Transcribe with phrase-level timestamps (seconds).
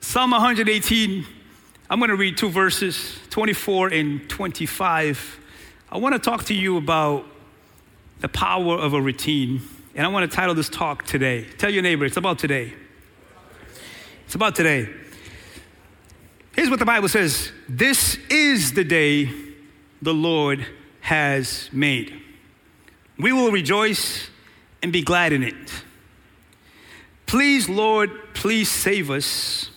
[0.00, 1.24] Psalm 118,
[1.88, 5.40] I'm going to read two verses, 24 and 25.
[5.90, 7.24] I want to talk to you about
[8.18, 9.62] the power of a routine.
[9.94, 11.46] And I want to title this talk today.
[11.56, 12.74] Tell your neighbor, it's about today.
[14.26, 14.88] It's about today.
[16.54, 19.30] Here's what the Bible says This is the day
[20.02, 20.66] the Lord
[21.00, 22.20] has made.
[23.18, 24.28] We will rejoice
[24.82, 25.84] and be glad in it.
[27.24, 29.69] Please, Lord, please save us.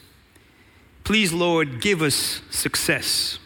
[1.03, 3.39] Please, Lord, give us success.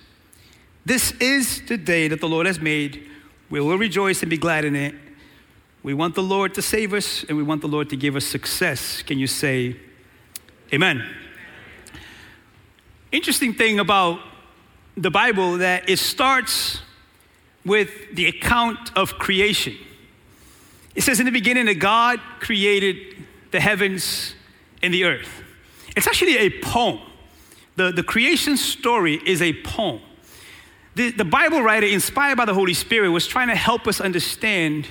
[0.86, 3.10] This is the day that the Lord has made.
[3.50, 4.96] We will rejoice and be glad in it.
[5.84, 8.26] We want the Lord to save us and we want the Lord to give us
[8.26, 9.02] success.
[9.02, 9.76] Can you say,
[10.74, 11.08] Amen?
[13.12, 14.20] Interesting thing about
[14.98, 16.82] the Bible that it starts
[17.64, 19.76] with the account of creation.
[20.94, 22.98] It says in the beginning that God created
[23.52, 24.36] the heavens
[24.82, 25.44] and the earth.
[25.96, 27.00] It's actually a poem.
[27.78, 30.02] The, the creation story is a poem.
[30.96, 34.88] The, the Bible writer, inspired by the Holy Spirit, was trying to help us understand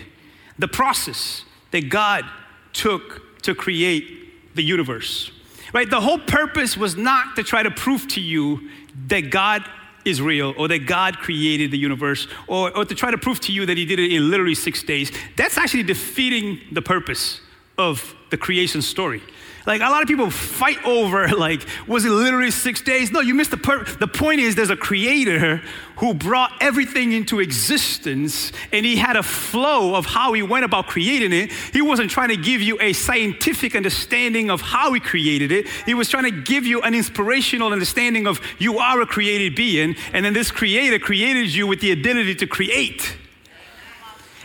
[0.59, 2.25] the process that God
[2.73, 5.33] took to create the universe.
[5.75, 5.91] Right?
[5.91, 8.71] The whole purpose was not to try to prove to you
[9.09, 9.69] that God
[10.05, 13.53] is real or that God created the universe or, or to try to prove to
[13.53, 15.11] you that He did it in literally six days.
[15.37, 17.41] That's actually defeating the purpose
[17.77, 19.21] of the creation story.
[19.67, 23.11] Like a lot of people fight over, like, was it literally six days?
[23.11, 25.61] No, you missed the per- The point is, there's a creator
[25.97, 30.87] who brought everything into existence and he had a flow of how he went about
[30.87, 31.51] creating it.
[31.73, 35.95] He wasn't trying to give you a scientific understanding of how he created it, he
[35.95, 40.25] was trying to give you an inspirational understanding of you are a created being, and
[40.25, 43.17] then this creator created you with the ability to create.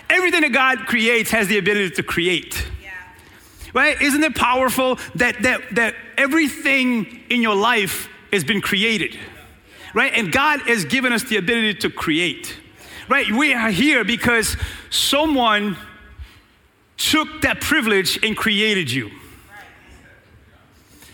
[0.09, 2.66] Everything that God creates has the ability to create
[3.73, 4.02] right?
[4.02, 9.17] Isn't it powerful that, that, that everything in your life has been created,
[9.94, 10.11] right?
[10.14, 12.58] And God has given us the ability to create,
[13.09, 13.30] right?
[13.31, 14.55] We are here because
[14.89, 15.77] someone
[16.98, 19.11] took that privilege and created you.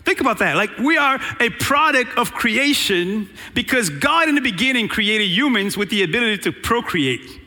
[0.08, 0.56] Think about that.
[0.56, 5.90] Like, we are a product of creation because God in the beginning created humans with
[5.90, 7.37] the ability to procreate.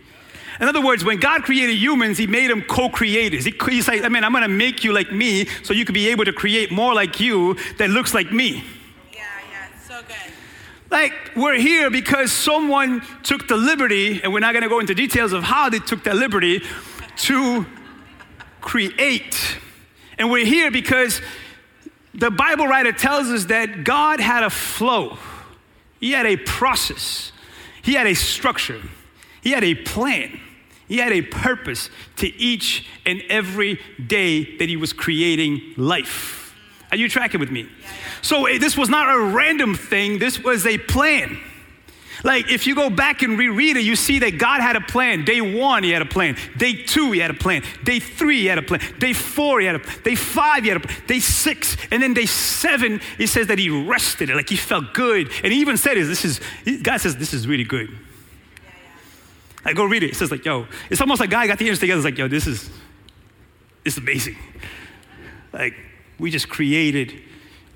[0.61, 3.45] In other words, when God created humans, He made them co creators.
[3.45, 5.93] He, he's like, I mean, I'm going to make you like me so you can
[5.93, 8.63] be able to create more like you that looks like me.
[9.11, 10.15] Yeah, yeah, so good.
[10.91, 14.93] Like, we're here because someone took the liberty, and we're not going to go into
[14.93, 16.61] details of how they took that liberty
[17.17, 17.65] to
[18.61, 19.57] create.
[20.19, 21.21] And we're here because
[22.13, 25.17] the Bible writer tells us that God had a flow,
[25.99, 27.31] He had a process,
[27.81, 28.79] He had a structure,
[29.41, 30.39] He had a plan.
[30.91, 36.53] He had a purpose to each and every day that he was creating life.
[36.91, 37.69] Are you tracking with me?
[38.21, 41.39] So eh, this was not a random thing, this was a plan.
[42.25, 45.23] Like, if you go back and reread it, you see that God had a plan.
[45.23, 46.35] Day one, He had a plan.
[46.57, 47.63] Day two, He had a plan.
[47.85, 48.81] Day three, He had a plan.
[48.99, 49.97] Day four, He had a plan.
[50.03, 50.97] Day five, He had a plan.
[51.07, 54.27] Day six, and then day seven, He says that He rested.
[54.27, 56.41] Like He felt good, and He even said, "This is."
[56.83, 57.97] God says, "This is really good."
[59.63, 60.11] I go read it.
[60.11, 61.99] It says like, yo, it's almost like God got the angels together.
[61.99, 62.69] It's like, yo, this is,
[63.83, 64.35] this is amazing.
[65.53, 65.75] Like,
[66.19, 67.13] we just created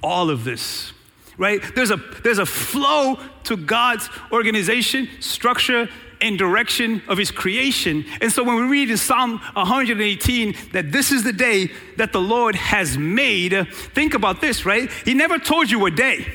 [0.01, 0.93] all of this,
[1.37, 1.61] right?
[1.75, 5.89] There's a, there's a flow to God's organization, structure,
[6.21, 8.05] and direction of his creation.
[8.21, 12.21] And so when we read in Psalm 118 that this is the day that the
[12.21, 14.89] Lord has made, think about this, right?
[15.03, 16.25] He never told you a day.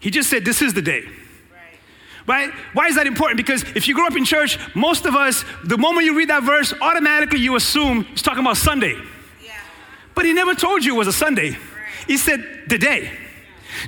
[0.00, 1.04] He just said, This is the day.
[2.30, 2.52] Right?
[2.74, 3.38] Why is that important?
[3.38, 6.44] Because if you grew up in church, most of us, the moment you read that
[6.44, 8.94] verse, automatically you assume he's talking about Sunday.
[9.44, 9.50] Yeah.
[10.14, 11.58] But he never told you it was a Sunday.
[12.06, 13.10] He said the day.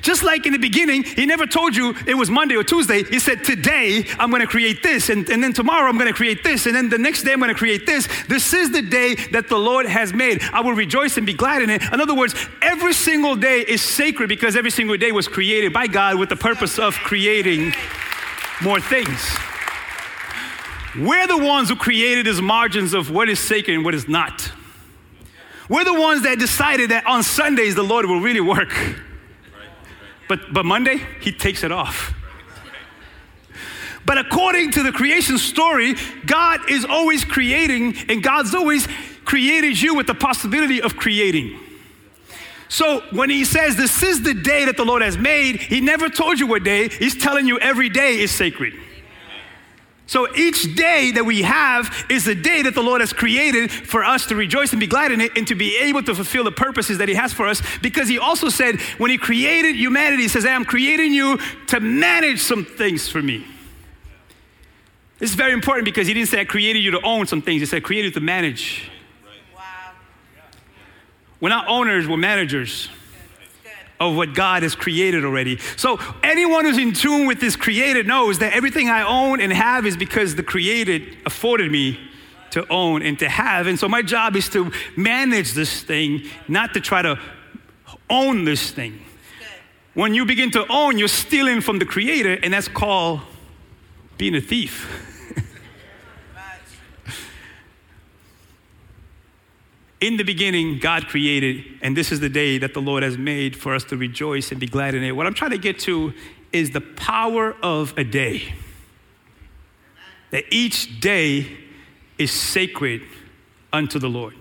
[0.00, 3.04] Just like in the beginning, he never told you it was Monday or Tuesday.
[3.04, 6.16] He said, Today I'm going to create this, and, and then tomorrow I'm going to
[6.16, 8.08] create this, and then the next day I'm going to create this.
[8.26, 10.42] This is the day that the Lord has made.
[10.52, 11.82] I will rejoice and be glad in it.
[11.92, 15.86] In other words, every single day is sacred because every single day was created by
[15.86, 17.72] God with the purpose of creating
[18.62, 19.36] more things.
[20.98, 24.52] We're the ones who created these margins of what is sacred and what is not.
[25.68, 28.74] We're the ones that decided that on Sundays the Lord will really work.
[30.28, 32.14] But, but Monday, He takes it off.
[34.04, 35.94] But according to the creation story,
[36.26, 38.88] God is always creating, and God's always
[39.24, 41.58] created you with the possibility of creating.
[42.72, 46.08] So when he says, This is the day that the Lord has made, he never
[46.08, 46.88] told you what day.
[46.88, 48.72] He's telling you every day is sacred.
[50.06, 54.02] So each day that we have is the day that the Lord has created for
[54.02, 56.50] us to rejoice and be glad in it and to be able to fulfill the
[56.50, 57.60] purposes that He has for us.
[57.82, 62.40] Because He also said, when He created humanity, He says, I'm creating you to manage
[62.40, 63.46] some things for me.
[65.18, 67.60] This is very important because He didn't say, I created you to own some things,
[67.60, 68.90] He said, I created you to manage.
[71.42, 72.88] We're not owners, we're managers
[73.98, 75.58] of what God has created already.
[75.76, 79.84] So anyone who's in tune with this created knows that everything I own and have
[79.84, 81.98] is because the created afforded me
[82.52, 83.66] to own and to have.
[83.66, 87.18] And so my job is to manage this thing, not to try to
[88.08, 89.00] own this thing.
[89.94, 93.20] When you begin to own, you're stealing from the creator, and that's called
[94.16, 95.08] being a thief.
[100.02, 103.54] In the beginning, God created, and this is the day that the Lord has made
[103.54, 105.12] for us to rejoice and be glad in it.
[105.12, 106.12] What I'm trying to get to
[106.52, 108.52] is the power of a day.
[110.32, 111.46] That each day
[112.18, 113.02] is sacred
[113.72, 114.34] unto the Lord.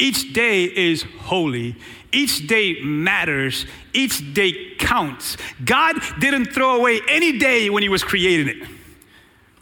[0.00, 1.76] Each day is holy.
[2.10, 3.66] Each day matters.
[3.92, 5.36] Each day counts.
[5.64, 8.68] God didn't throw away any day when He was creating it.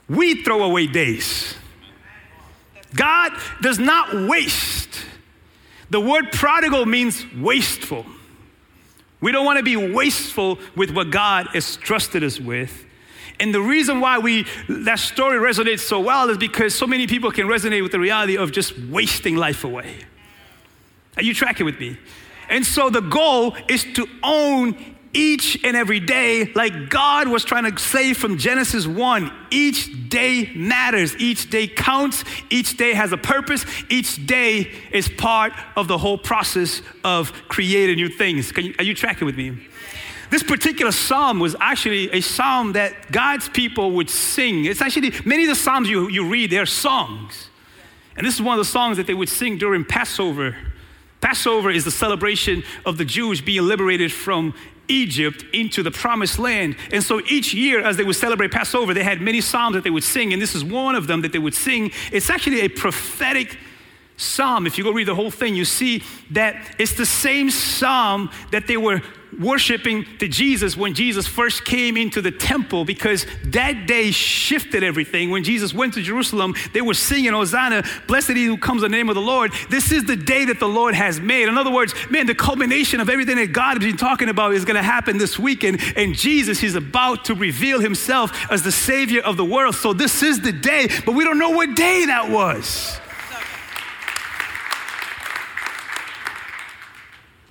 [0.08, 1.56] We throw away days.
[2.94, 5.04] God does not waste.
[5.90, 8.04] The word prodigal means wasteful.
[9.20, 12.84] We don't want to be wasteful with what God has trusted us with.
[13.40, 17.30] And the reason why we that story resonates so well is because so many people
[17.30, 19.96] can resonate with the reality of just wasting life away.
[21.16, 21.98] Are you tracking with me?
[22.48, 27.70] And so the goal is to own each and every day, like God was trying
[27.70, 29.32] to say from Genesis 1.
[29.50, 35.52] Each day matters, each day counts, each day has a purpose, each day is part
[35.76, 38.52] of the whole process of creating new things.
[38.56, 39.58] You, are you tracking with me?
[40.30, 44.66] This particular psalm was actually a psalm that God's people would sing.
[44.66, 47.48] It's actually, many of the psalms you, you read, they're songs.
[48.16, 50.54] And this is one of the songs that they would sing during Passover.
[51.20, 54.54] Passover is the celebration of the Jews being liberated from
[54.88, 56.76] Egypt into the promised land.
[56.92, 59.90] And so each year, as they would celebrate Passover, they had many psalms that they
[59.90, 61.92] would sing, and this is one of them that they would sing.
[62.12, 63.58] It's actually a prophetic
[64.16, 64.66] psalm.
[64.66, 66.02] If you go read the whole thing, you see
[66.32, 69.00] that it's the same psalm that they were
[69.38, 75.30] worshiping to Jesus when Jesus first came into the temple because that day shifted everything.
[75.30, 78.96] When Jesus went to Jerusalem, they were singing, Hosanna, blessed he who comes in the
[78.96, 79.52] name of the Lord.
[79.70, 81.48] This is the day that the Lord has made.
[81.48, 84.64] In other words, man, the culmination of everything that God has been talking about is
[84.64, 85.80] going to happen this weekend.
[85.96, 89.74] And Jesus is about to reveal himself as the Savior of the world.
[89.74, 92.98] So this is the day, but we don't know what day that was.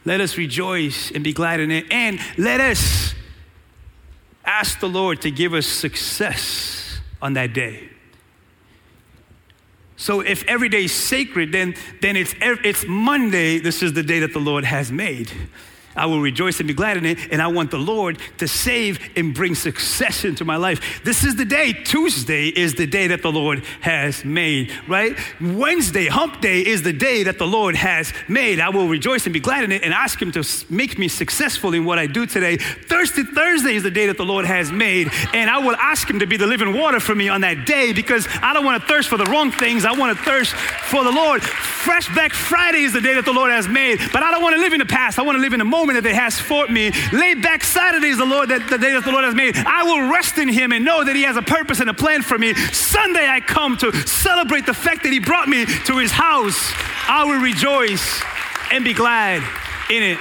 [0.08, 1.92] Let us rejoice and be glad in it.
[1.92, 3.14] And let us
[4.46, 7.90] ask the Lord to give us success on that day.
[9.98, 13.60] So if every day is sacred, then, then it's, it's Monday.
[13.60, 15.30] This is the day that the Lord has made.
[15.98, 19.00] I will rejoice and be glad in it, and I want the Lord to save
[19.16, 21.02] and bring success into my life.
[21.04, 21.74] This is the day.
[21.74, 25.18] Tuesday is the day that the Lord has made, right?
[25.42, 28.60] Wednesday, hump day, is the day that the Lord has made.
[28.60, 31.74] I will rejoice and be glad in it and ask Him to make me successful
[31.74, 32.58] in what I do today.
[32.58, 36.20] Thursday, Thursday is the day that the Lord has made, and I will ask Him
[36.20, 38.88] to be the living water for me on that day because I don't want to
[38.88, 39.86] thirst for the wrong things.
[39.86, 41.44] I want to thirst for the Lord.
[41.44, 44.56] Fresh back Friday is the day that the Lord has made, but I don't want
[44.56, 45.18] to live in the past.
[45.18, 46.92] I want to live in the moment that it has for me.
[47.14, 49.56] Laid back Saturday is the Lord that the day that the Lord has made.
[49.58, 52.22] I will rest in Him and know that He has a purpose and a plan
[52.22, 52.54] for me.
[52.54, 56.72] Sunday I come to celebrate the fact that He brought me to His house.
[57.08, 58.22] I will rejoice
[58.72, 59.42] and be glad
[59.90, 60.20] in it.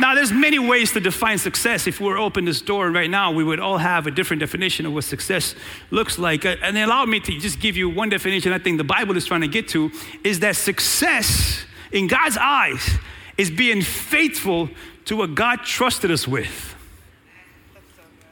[0.00, 1.86] Now, there's many ways to define success.
[1.86, 4.86] If we were open this door right now, we would all have a different definition
[4.86, 5.54] of what success
[5.90, 6.46] looks like.
[6.46, 9.26] Uh, And allow me to just give you one definition I think the Bible is
[9.26, 9.90] trying to get to
[10.24, 12.98] is that success in God's eyes
[13.40, 14.68] is being faithful
[15.06, 16.74] to what God trusted us with.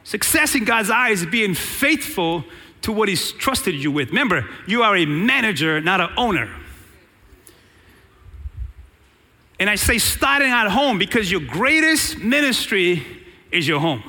[0.03, 2.43] Success in God's eyes is being faithful
[2.83, 4.09] to what He's trusted you with.
[4.09, 6.47] Remember, you are a manager, not an owner.
[9.59, 13.03] And I say starting at home because your greatest ministry
[13.51, 14.03] is your home.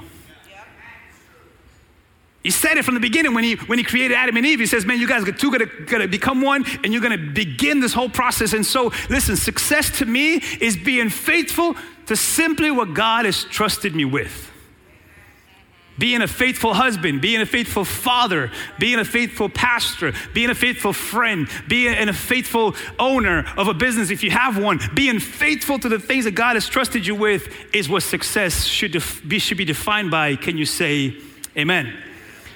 [2.43, 4.61] He said it from the beginning when he, when he created Adam and Eve.
[4.61, 7.81] He says, Man, you guys are two gonna, gonna become one and you're gonna begin
[7.81, 8.55] this whole process.
[8.55, 13.95] And so, listen, success to me is being faithful to simply what God has trusted
[13.95, 14.51] me with.
[15.99, 20.95] Being a faithful husband, being a faithful father, being a faithful pastor, being a faithful
[20.95, 25.91] friend, being a faithful owner of a business if you have one, being faithful to
[25.91, 29.59] the things that God has trusted you with is what success should, def- be, should
[29.59, 30.37] be defined by.
[30.37, 31.19] Can you say
[31.55, 32.10] amen?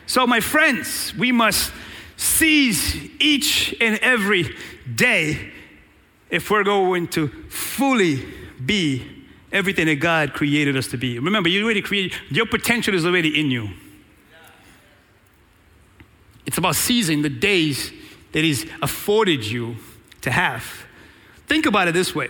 [0.06, 1.72] So, my friends, we must
[2.16, 4.54] seize each and every
[4.94, 5.52] day
[6.30, 8.24] if we're going to fully
[8.64, 11.18] be everything that God created us to be.
[11.18, 13.70] Remember, you already created, your potential is already in you.
[16.44, 17.92] It's about seizing the days
[18.32, 19.76] that He's afforded you
[20.20, 20.86] to have.
[21.46, 22.28] Think about it this way,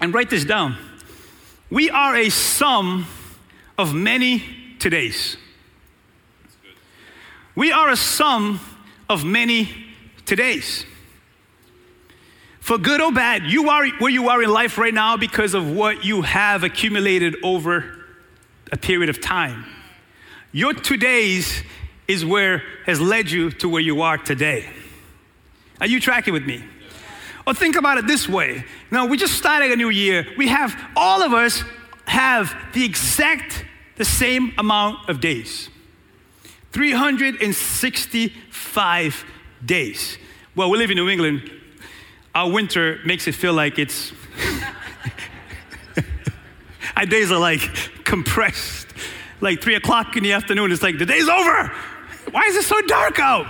[0.00, 0.76] and write this down.
[1.70, 3.06] We are a sum
[3.76, 4.40] of many
[4.78, 5.36] todays.
[7.56, 8.60] We are a sum
[9.08, 9.70] of many
[10.26, 10.84] todays.
[12.60, 15.70] For good or bad, you are where you are in life right now because of
[15.70, 18.04] what you have accumulated over
[18.70, 19.64] a period of time.
[20.52, 21.64] Your todays
[22.06, 24.68] is where has led you to where you are today.
[25.80, 26.62] Are you tracking with me?
[27.46, 28.64] Or think about it this way.
[28.90, 30.26] Now, we just started a new year.
[30.36, 31.64] We have, all of us
[32.06, 33.64] have the exact,
[33.96, 35.70] the same amount of days
[36.76, 39.24] 365
[39.64, 40.18] days.
[40.54, 41.50] Well, we live in New England.
[42.34, 44.12] Our winter makes it feel like it's,
[46.96, 47.62] our days are like
[48.04, 48.88] compressed.
[49.40, 51.72] Like three o'clock in the afternoon, it's like the day's over.
[52.30, 53.46] Why is it so dark out?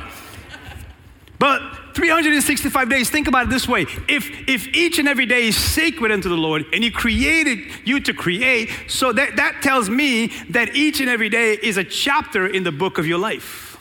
[1.41, 1.63] But
[1.97, 3.87] 365 days, think about it this way.
[4.07, 8.01] If, if each and every day is sacred unto the Lord and He created you
[8.01, 12.47] to create, so that, that tells me that each and every day is a chapter
[12.47, 13.79] in the book of your life.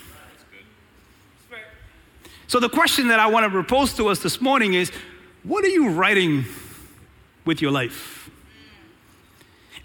[2.48, 4.92] So the question that I want to propose to us this morning is
[5.44, 6.46] what are you writing
[7.44, 8.30] with your life?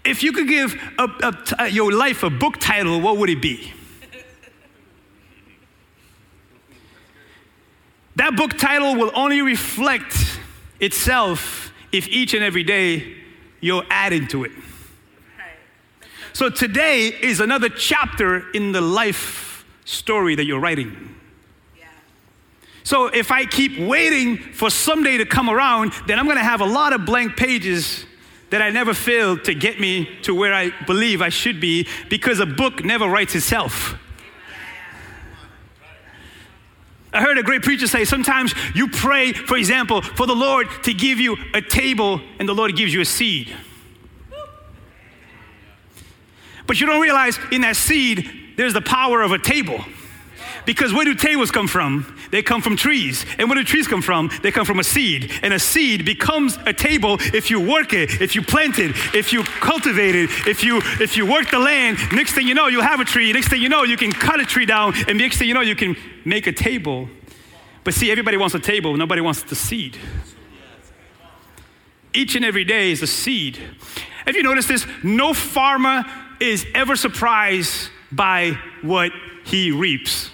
[0.05, 3.41] If you could give a, a, uh, your life a book title, what would it
[3.41, 3.73] be?
[8.15, 10.39] That book title will only reflect
[10.79, 13.15] itself if each and every day
[13.61, 14.51] you're adding to it.
[16.33, 21.15] So today is another chapter in the life story that you're writing.
[22.83, 26.61] So if I keep waiting for someday to come around, then I'm going to have
[26.61, 28.05] a lot of blank pages
[28.49, 32.39] that I never filled to get me to where I believe I should be because
[32.39, 33.95] a book never writes itself.
[37.13, 40.93] I heard a great preacher say sometimes you pray, for example, for the Lord to
[40.93, 43.53] give you a table and the Lord gives you a seed.
[46.67, 49.83] But you don't realize in that seed, there's the power of a table.
[50.65, 52.17] Because where do tables come from?
[52.31, 53.25] They come from trees.
[53.37, 54.29] And where do trees come from?
[54.43, 55.31] They come from a seed.
[55.41, 59.33] And a seed becomes a table if you work it, if you plant it, if
[59.33, 61.97] you cultivate it, if you if you work the land.
[62.11, 63.33] Next thing you know, you have a tree.
[63.33, 64.93] Next thing you know, you can cut a tree down.
[65.07, 67.09] And next thing you know, you can make a table.
[67.83, 69.97] But see, everybody wants a table, nobody wants the seed.
[72.13, 73.57] Each and every day is a seed.
[74.25, 74.85] Have you noticed this?
[75.03, 76.03] No farmer
[76.39, 79.11] is ever surprised by what
[79.45, 80.29] he reaps.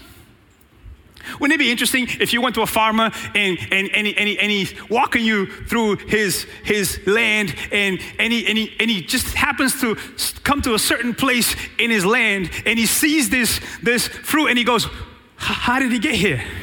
[1.39, 4.39] Wouldn't it be interesting if you went to a farmer and, and, and, he, and,
[4.39, 9.01] and he's walking you through his, his land and, and, he, and, he, and he
[9.01, 9.95] just happens to
[10.43, 14.57] come to a certain place in his land and he sees this, this fruit and
[14.57, 14.87] he goes,
[15.35, 16.43] How did he get here?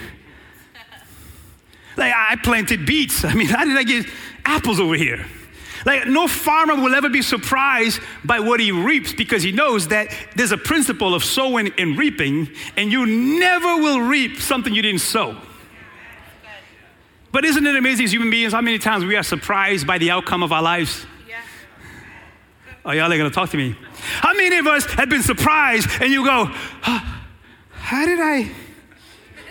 [1.96, 3.24] Like, I planted beets.
[3.24, 4.04] I mean, how did I get
[4.44, 5.24] apples over here?
[5.84, 10.08] Like, no farmer will ever be surprised by what he reaps because he knows that
[10.34, 15.02] there's a principle of sowing and reaping, and you never will reap something you didn't
[15.02, 15.36] sow.
[17.32, 20.10] But isn't it amazing as human beings how many times we are surprised by the
[20.12, 21.04] outcome of our lives?
[21.28, 21.40] Yeah.
[22.84, 23.76] Oh, y'all ain't gonna talk to me.
[24.20, 26.44] How many of us have been surprised and you go,
[27.72, 28.50] how did I?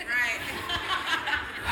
[0.07, 0.39] Right.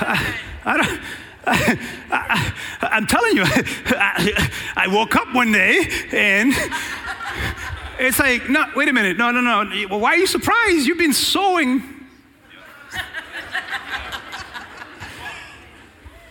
[0.02, 1.02] I, I don't.
[1.48, 6.54] I, am telling you, I, I, woke up one day and
[8.00, 9.98] it's like, no, wait a minute, no, no, no.
[9.98, 10.86] Why are you surprised?
[10.86, 11.84] You've been sowing.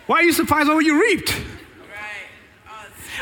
[0.07, 1.35] Why are you surprised by what you reaped?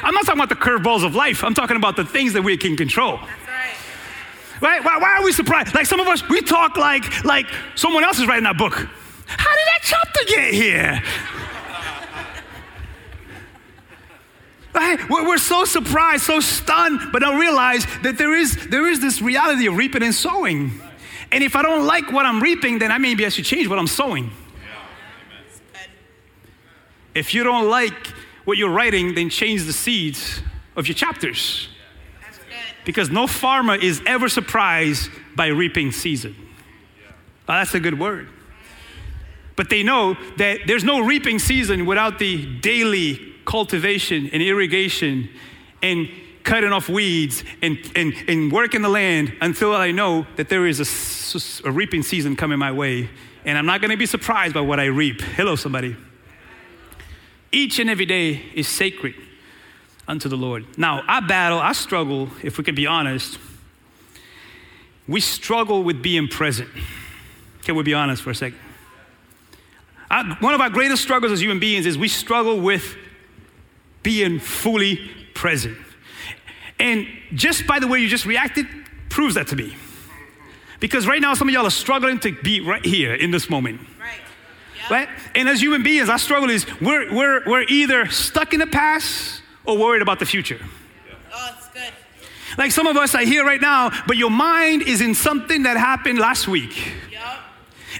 [0.04, 1.44] I'm not talking about the curveballs of life.
[1.44, 3.18] I'm talking about the things that we can control.
[3.18, 3.76] Right.
[4.62, 4.84] right?
[4.84, 5.76] Why, why, are we surprised?
[5.76, 8.74] Like some of us, we talk like like someone else is writing that book.
[8.74, 10.92] How did that chapter get here?
[10.94, 11.40] Right?
[15.10, 19.68] We're so surprised, so stunned, but don't realize that there is, there is this reality
[19.68, 20.80] of reaping and sowing.
[21.32, 23.80] And if I don't like what I'm reaping, then I maybe I should change what
[23.80, 24.32] I'm sowing.
[27.16, 28.08] If you don't like
[28.46, 30.42] what you're writing, then change the seeds
[30.76, 31.70] of your chapters.
[32.86, 36.36] Because no farmer is ever surprised by reaping season.
[37.46, 38.30] that's a good word.
[39.56, 45.28] But they know that there's no reaping season without the daily cultivation and irrigation
[45.82, 46.08] and
[46.44, 50.80] cutting off weeds and, and, and working the land until I know that there is
[51.64, 53.10] a, a reaping season coming my way.
[53.46, 55.22] And I'm not going to be surprised by what I reap.
[55.22, 55.96] Hello, somebody.
[57.52, 59.16] Each and every day is sacred
[60.08, 60.68] unto the Lord.
[60.78, 63.40] Now, I battle, I struggle, if we can be honest.
[65.08, 66.70] We struggle with being present.
[67.64, 68.60] Can we be honest for a second?
[70.12, 72.96] I, one of our greatest struggles as human beings is we struggle with
[74.04, 75.78] being fully present.
[76.80, 78.68] And just by the way you just reacted,
[79.10, 79.76] proves that to me.
[80.80, 83.82] Because right now, some of y'all are struggling to be right here in this moment.
[84.00, 84.20] Right.
[84.82, 84.90] Yep.
[84.90, 85.10] Right?
[85.36, 89.42] And as human beings, our struggle is we're, we're, we're either stuck in the past
[89.66, 90.60] or worried about the future.
[91.34, 91.92] Oh, it's good.
[92.58, 95.76] Like some of us are here right now, but your mind is in something that
[95.76, 96.94] happened last week.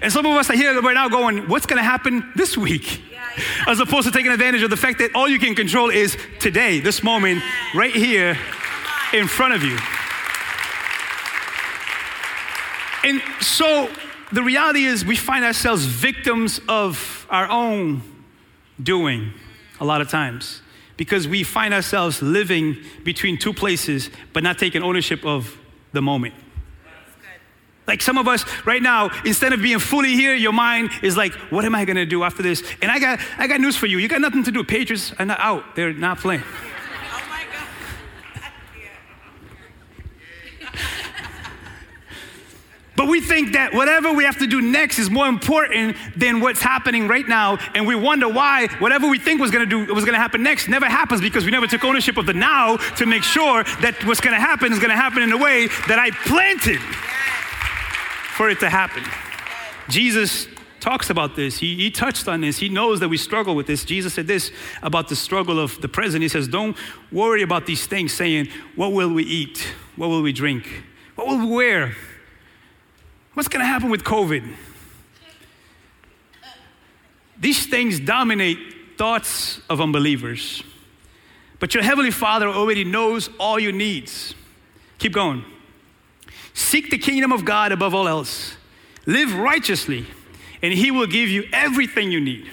[0.02, 3.02] And some of us are here right now going, what's going to happen this week?
[3.12, 3.44] Yeah, yeah.
[3.68, 6.80] As opposed to taking advantage of the fact that all you can control is today,
[6.80, 7.44] this moment,
[7.76, 8.38] right here
[9.14, 9.78] in front of you.
[13.04, 13.90] And so
[14.32, 18.02] the reality is, we find ourselves victims of our own
[18.82, 19.34] doing
[19.80, 20.62] a lot of times
[20.98, 25.58] because we find ourselves living between two places but not taking ownership of
[25.94, 26.34] the moment.
[27.90, 31.34] Like some of us right now, instead of being fully here, your mind is like,
[31.50, 32.62] what am I gonna do after this?
[32.84, 33.98] And I got, I got news for you.
[33.98, 34.64] You got nothing to do.
[34.64, 35.76] Patriots are not out.
[35.76, 36.44] They're not playing.
[37.12, 37.68] Oh my God.
[42.96, 46.62] But we think that whatever we have to do next is more important than what's
[46.62, 50.16] happening right now, and we wonder why whatever we think was to do was to
[50.16, 53.64] happen next never happens because we never took ownership of the now to make sure
[53.82, 56.82] that what's to happen is to happen in a way that I planted
[58.40, 59.04] for it to happen.
[59.90, 60.48] Jesus
[60.80, 61.58] talks about this.
[61.58, 62.58] He, he touched on this.
[62.58, 63.84] He knows that we struggle with this.
[63.84, 66.22] Jesus said this about the struggle of the present.
[66.22, 66.78] He says, Don't
[67.12, 69.58] worry about these things, saying, What will we eat?
[69.98, 70.86] What will we drink?
[71.16, 71.98] What will we wear?
[73.34, 74.56] What's going to happen with COVID?
[77.42, 78.58] These things dominate
[78.98, 80.64] thoughts of unbelievers.
[81.60, 84.34] But your Heavenly Father already knows all your needs.
[84.98, 85.44] Keep going.
[86.54, 88.56] Seek the kingdom of God above all else.
[89.06, 90.06] Live righteously,
[90.62, 92.50] and He will give you everything you need.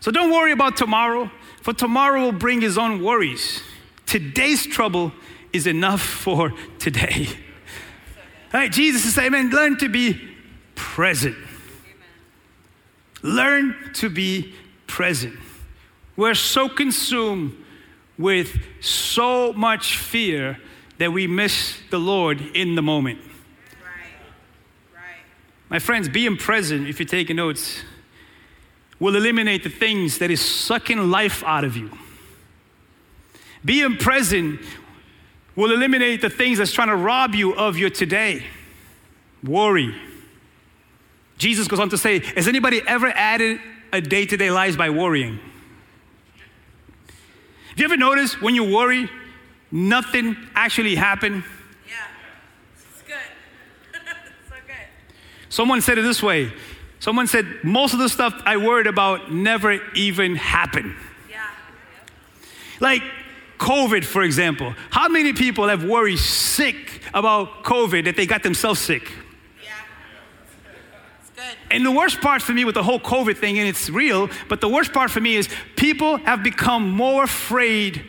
[0.00, 3.62] So don't worry about tomorrow, for tomorrow will bring His own worries.
[4.06, 5.12] Today's trouble
[5.52, 7.28] is enough for today.
[8.52, 10.20] All right, Jesus is saying, man, learn to be
[10.74, 11.36] present.
[13.22, 14.54] Learn to be
[14.86, 15.38] present.
[16.16, 17.56] We're so consumed
[18.18, 20.58] with so much fear
[21.02, 23.18] that we miss the Lord in the moment.
[25.68, 27.82] My friends, being present, if you're taking notes,
[29.00, 31.90] will eliminate the things that is sucking life out of you.
[33.64, 34.60] Being present
[35.56, 38.46] will eliminate the things that's trying to rob you of your today.
[39.42, 39.92] Worry.
[41.36, 43.58] Jesus goes on to say, Has anybody ever added
[43.92, 45.40] a day to their lives by worrying?
[47.70, 49.10] Have you ever noticed when you worry,
[49.72, 51.42] nothing actually happened?
[51.88, 51.94] Yeah.
[52.74, 53.16] It's good.
[54.48, 54.76] so good.
[55.48, 56.52] Someone said it this way.
[57.00, 60.94] Someone said, most of the stuff I worried about never even happened.
[61.28, 61.48] Yeah.
[62.78, 63.02] Like
[63.58, 64.74] COVID, for example.
[64.90, 69.10] How many people have worried sick about COVID that they got themselves sick?
[69.64, 69.72] Yeah.
[71.20, 71.56] It's good.
[71.72, 74.60] And the worst part for me with the whole COVID thing, and it's real, but
[74.60, 78.04] the worst part for me is people have become more afraid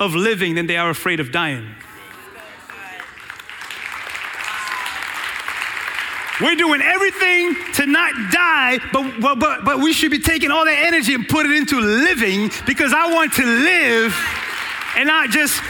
[0.00, 1.66] of living than they are afraid of dying.
[6.40, 10.78] We're doing everything to not die, but, but, but, we should be taking all that
[10.86, 14.16] energy and put it into living because I want to live
[14.96, 15.60] and not just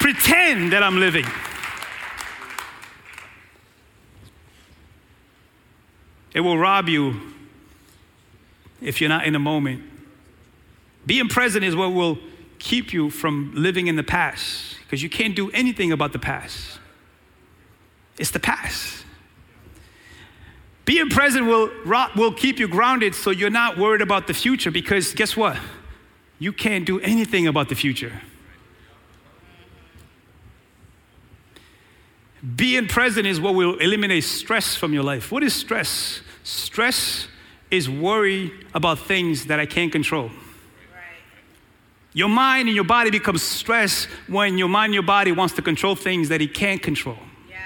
[0.00, 1.26] pretend that I'm living.
[6.32, 7.20] It will rob you
[8.80, 9.82] if you're not in the moment.
[11.04, 12.18] Being present is what will
[12.58, 16.78] keep you from living in the past because you can't do anything about the past.
[18.18, 19.04] It's the past.
[20.84, 21.70] Being present will,
[22.14, 25.56] will keep you grounded so you're not worried about the future because guess what?
[26.38, 28.20] You can't do anything about the future.
[32.56, 35.32] Being present is what will eliminate stress from your life.
[35.32, 36.20] What is stress?
[36.42, 37.28] Stress
[37.70, 40.30] is worry about things that I can't control.
[42.14, 45.62] Your mind and your body becomes stressed when your mind and your body wants to
[45.62, 47.18] control things that it can't control.
[47.50, 47.56] Yeah.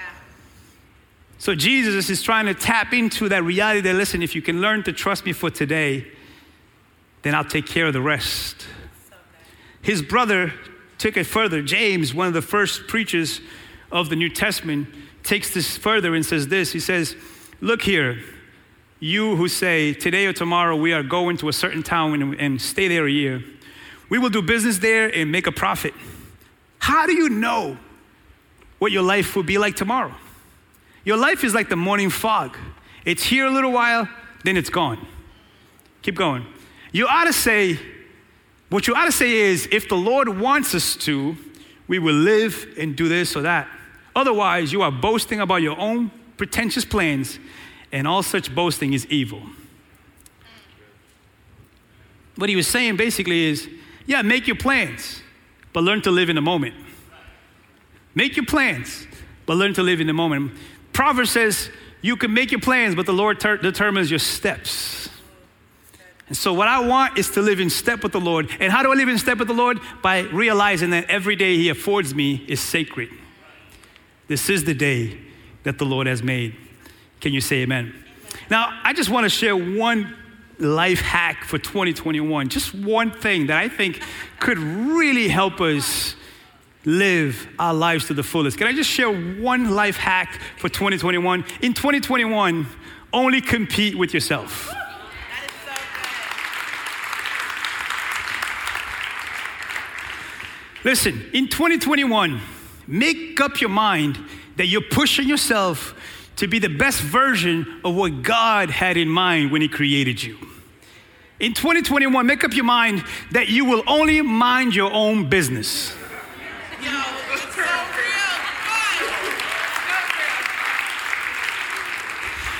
[1.37, 4.83] So Jesus is trying to tap into that reality that listen, if you can learn
[4.83, 6.07] to trust me for today,
[7.21, 8.65] then I'll take care of the rest.
[9.07, 9.15] So.
[9.83, 10.51] His brother
[10.97, 11.61] took it further.
[11.61, 13.41] James, one of the first preachers
[13.91, 14.87] of the New Testament,
[15.21, 16.71] takes this further and says this.
[16.71, 17.15] He says,
[17.61, 18.23] Look here,
[18.99, 22.59] you who say, Today or tomorrow we are going to a certain town and, and
[22.59, 23.43] stay there a year.
[24.09, 25.93] We will do business there and make a profit.
[26.79, 27.77] How do you know
[28.79, 30.15] what your life will be like tomorrow?
[31.03, 32.57] Your life is like the morning fog.
[33.05, 34.09] It's here a little while,
[34.43, 35.05] then it's gone.
[36.01, 36.45] Keep going.
[36.91, 37.79] You ought to say,
[38.69, 41.37] what you ought to say is, if the Lord wants us to,
[41.87, 43.67] we will live and do this or that.
[44.15, 47.39] Otherwise, you are boasting about your own pretentious plans,
[47.91, 49.41] and all such boasting is evil.
[52.35, 53.67] What he was saying basically is,
[54.09, 55.21] yeah, make your plans,
[55.71, 56.73] but learn to live in the moment.
[58.15, 59.05] Make your plans,
[59.45, 60.53] but learn to live in the moment.
[60.93, 61.69] Proverbs says,
[62.01, 65.09] you can make your plans, but the Lord ter- determines your steps.
[66.27, 68.49] And so, what I want is to live in step with the Lord.
[68.59, 69.79] And how do I live in step with the Lord?
[70.01, 73.09] By realizing that every day He affords me is sacred.
[74.27, 75.19] This is the day
[75.63, 76.55] that the Lord has made.
[77.21, 77.93] Can you say amen?
[78.49, 80.15] Now, I just want to share one
[80.59, 84.01] life hack for 2021, just one thing that I think
[84.39, 86.15] could really help us
[86.85, 88.57] live our lives to the fullest.
[88.57, 91.45] Can I just share one life hack for 2021?
[91.61, 92.67] In 2021,
[93.13, 94.69] only compete with yourself.
[100.83, 102.39] Listen, in 2021,
[102.87, 104.17] make up your mind
[104.55, 105.93] that you're pushing yourself
[106.39, 110.37] to be the best version of what God had in mind when He created you.
[111.39, 115.93] In 2021, make up your mind that you will only mind your own business.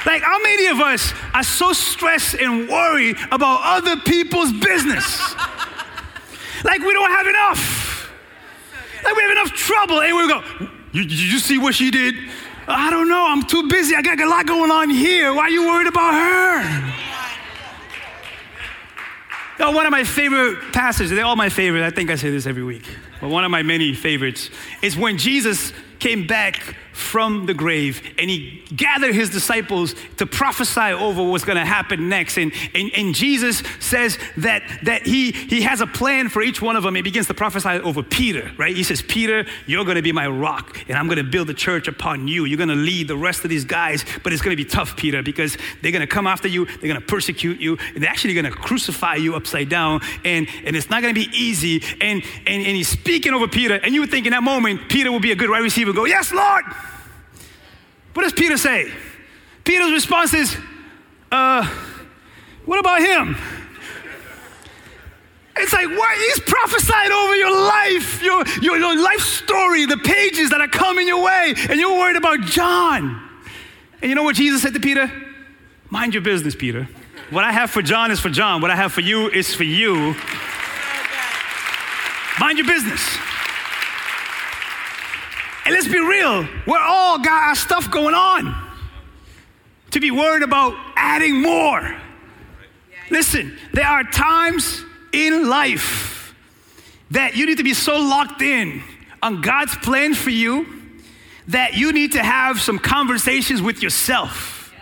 [0.06, 5.36] Like, how many of us are so stressed and worried about other people's business?
[6.64, 8.12] like, we don't have enough.
[9.04, 10.02] Like we have enough trouble.
[10.02, 12.16] And we go, you, did you see what she did?
[12.70, 13.26] I don't know.
[13.28, 13.96] I'm too busy.
[13.96, 15.34] I got a lot going on here.
[15.34, 16.94] Why are you worried about her?
[19.62, 21.84] Oh, one of my favorite passages, they're all my favorite.
[21.84, 22.86] I think I say this every week.
[23.20, 24.50] But one of my many favorites
[24.82, 30.92] is when Jesus came back from the grave and he gathered his disciples to prophesy
[30.94, 32.38] over what's going to happen next.
[32.38, 36.76] And, and, and jesus says that, that he, he has a plan for each one
[36.76, 36.96] of them.
[36.96, 38.76] He begins to prophesy over peter right?
[38.76, 41.54] He says peter you're going to be my rock and i'm going to build a
[41.54, 42.46] church upon you.
[42.46, 44.96] You're going to lead the rest of these guys but it's going to be tough
[44.96, 48.10] peter because they're going to come after you they're going to persecute you and they're
[48.10, 51.84] actually going to crucify you upside down and, and it's not going to be easy.
[52.02, 55.12] And, and, and he's speaking over peter and you would think in that moment peter
[55.12, 56.64] will be a good right receiver go yes lord
[58.20, 58.92] what does Peter say?
[59.64, 60.58] Peter's response is,
[61.32, 61.66] uh,
[62.66, 63.38] what about him?
[65.56, 66.18] It's like, what?
[66.18, 71.08] He's prophesied over your life, your, your, your life story, the pages that are coming
[71.08, 73.26] your way, and you're worried about John.
[74.02, 75.10] And you know what Jesus said to Peter?
[75.90, 76.90] Mind your business, Peter.
[77.30, 78.62] What I have for John is for John.
[78.62, 80.14] What I have for you is for you.
[82.38, 83.18] Mind your business.
[85.70, 88.56] And let's be real, we're all got our stuff going on.
[89.92, 91.96] To be worried about adding more.
[93.12, 96.34] Listen, there are times in life
[97.12, 98.82] that you need to be so locked in
[99.22, 100.66] on God's plan for you
[101.50, 104.74] that you need to have some conversations with yourself.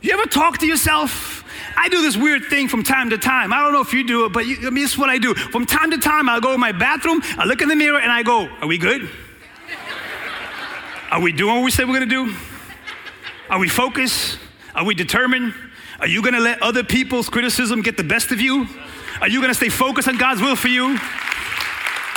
[0.00, 1.42] You ever talk to yourself?
[1.76, 3.52] I do this weird thing from time to time.
[3.52, 5.34] I don't know if you do it, but you, I mean, it's what I do.
[5.34, 8.12] From time to time, I'll go in my bathroom, I look in the mirror, and
[8.12, 9.10] I go, Are we good?
[11.10, 12.34] Are we doing what we said we're gonna do?
[13.48, 14.38] Are we focused?
[14.74, 15.54] Are we determined?
[16.00, 18.66] Are you gonna let other people's criticism get the best of you?
[19.22, 20.98] Are you gonna stay focused on God's will for you?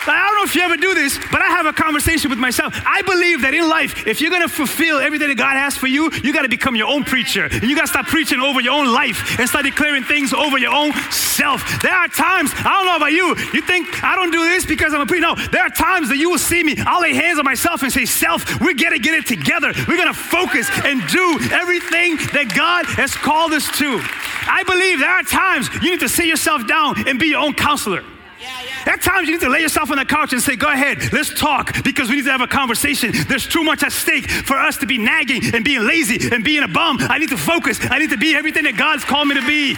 [0.08, 2.74] I don't know if you ever do this, but I have a conversation with myself.
[2.86, 6.10] I believe that in life, if you're gonna fulfill everything that God has for you,
[6.24, 7.46] you gotta become your own preacher.
[7.52, 10.74] And you gotta stop preaching over your own life and start declaring things over your
[10.74, 11.82] own self.
[11.82, 14.94] There are times, I don't know about you, you think I don't do this because
[14.94, 15.22] I'm a preacher.
[15.22, 17.92] No, there are times that you will see me, I'll lay hands on myself and
[17.92, 19.72] say, Self, we're gonna get it together.
[19.88, 24.02] We're gonna focus and do everything that God has called us to.
[24.50, 27.54] I believe there are times you need to sit yourself down and be your own
[27.54, 28.04] counselor.
[28.86, 31.34] At times you need to lay yourself on the couch and say, Go ahead, let's
[31.34, 33.12] talk because we need to have a conversation.
[33.28, 36.64] There's too much at stake for us to be nagging and being lazy and being
[36.64, 36.98] a bum.
[37.02, 37.80] I need to focus.
[37.90, 39.76] I need to be everything that God's called me to be.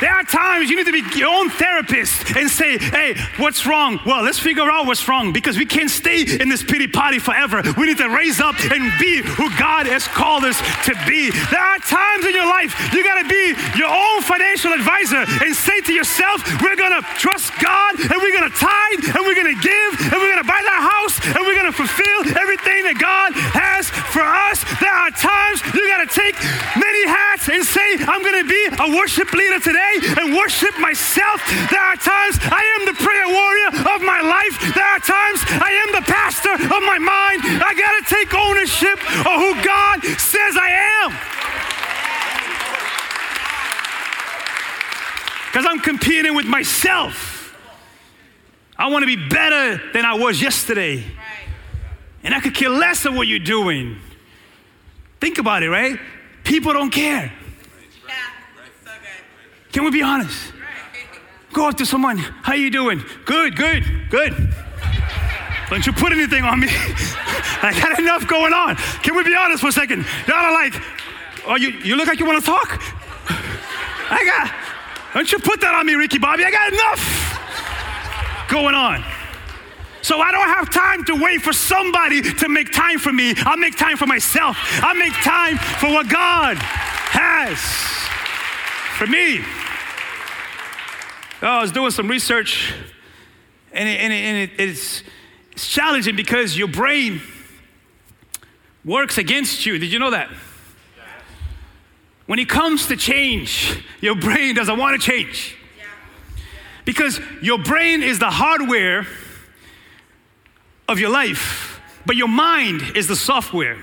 [0.00, 4.00] There are times you need to be your own therapist and say, hey, what's wrong?
[4.06, 7.60] Well, let's figure out what's wrong because we can't stay in this pity party forever.
[7.76, 10.56] We need to raise up and be who God has called us
[10.88, 11.28] to be.
[11.52, 15.52] There are times in your life you got to be your own financial advisor and
[15.52, 19.36] say to yourself, we're going to trust God and we're going to tithe and we're
[19.36, 22.40] going to give and we're going to buy that house and we're going to fulfill
[22.40, 24.64] everything that God has for us.
[24.80, 26.40] There are times you got to take
[26.80, 31.42] many hats and say, I'm going to be a worship leader today and worship myself.
[31.70, 34.74] There are times I am the prayer warrior of my life.
[34.74, 37.42] There are times I am the pastor of my mind.
[37.62, 40.70] I got to take ownership of who God says I
[41.04, 41.10] am.
[45.50, 47.56] Because I'm competing with myself.
[48.78, 51.04] I want to be better than I was yesterday.
[52.22, 53.96] And I could care less of what you're doing.
[55.20, 55.98] Think about it, right?
[56.44, 57.32] People don't care.
[59.72, 60.52] Can we be honest?
[61.52, 62.18] Go up to someone.
[62.18, 63.02] How you doing?
[63.24, 64.54] Good, good, good.
[65.68, 66.68] Don't you put anything on me.
[67.62, 68.76] I got enough going on.
[69.02, 70.04] Can we be honest for a second?
[70.26, 70.74] Y'all are like,
[71.46, 72.80] oh, you, you look like you want to talk?
[74.10, 76.44] I got, don't you put that on me, Ricky Bobby.
[76.44, 79.04] I got enough going on.
[80.02, 83.34] So I don't have time to wait for somebody to make time for me.
[83.38, 84.56] I'll make time for myself.
[84.82, 87.60] I'll make time for what God has
[88.98, 89.40] for me.
[91.42, 92.74] Oh, I was doing some research,
[93.72, 95.02] and, it, and, it, and it, it's,
[95.52, 97.22] it's challenging because your brain
[98.84, 99.78] works against you.
[99.78, 100.28] Did you know that?
[102.26, 105.56] When it comes to change, your brain doesn't want to change.
[106.84, 109.06] Because your brain is the hardware
[110.88, 113.78] of your life, but your mind is the software.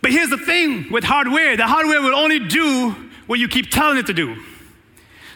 [0.00, 2.94] But here's the thing with hardware the hardware will only do
[3.26, 4.36] what you keep telling it to do.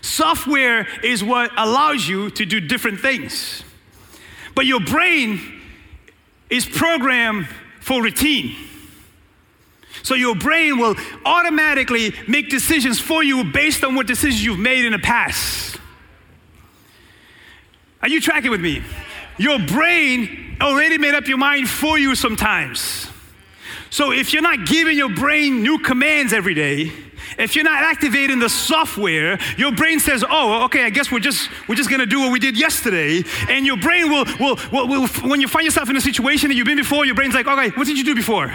[0.07, 3.65] Software is what allows you to do different things.
[4.55, 5.41] But your brain
[6.49, 7.49] is programmed
[7.81, 8.55] for routine.
[10.05, 14.85] So your brain will automatically make decisions for you based on what decisions you've made
[14.85, 15.77] in the past.
[18.01, 18.85] Are you tracking with me?
[19.39, 23.09] Your brain already made up your mind for you sometimes.
[23.91, 26.93] So if you're not giving your brain new commands every day,
[27.39, 31.49] if you're not activating the software, your brain says, "Oh, okay, I guess we're just
[31.69, 35.07] we're just gonna do what we did yesterday." And your brain will will, will, will
[35.29, 37.71] when you find yourself in a situation that you've been before, your brain's like, "Okay,
[37.71, 38.53] what did you do before?"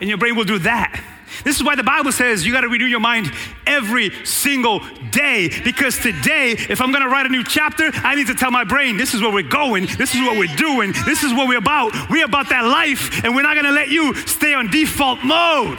[0.00, 1.02] And your brain will do that.
[1.44, 3.30] This is why the Bible says you got to renew your mind
[3.66, 5.50] every single day.
[5.62, 8.64] Because today, if I'm going to write a new chapter, I need to tell my
[8.64, 9.86] brain, this is where we're going.
[9.98, 10.92] This is what we're doing.
[11.04, 11.92] This is what we're about.
[12.10, 15.78] We're about that life, and we're not going to let you stay on default mode.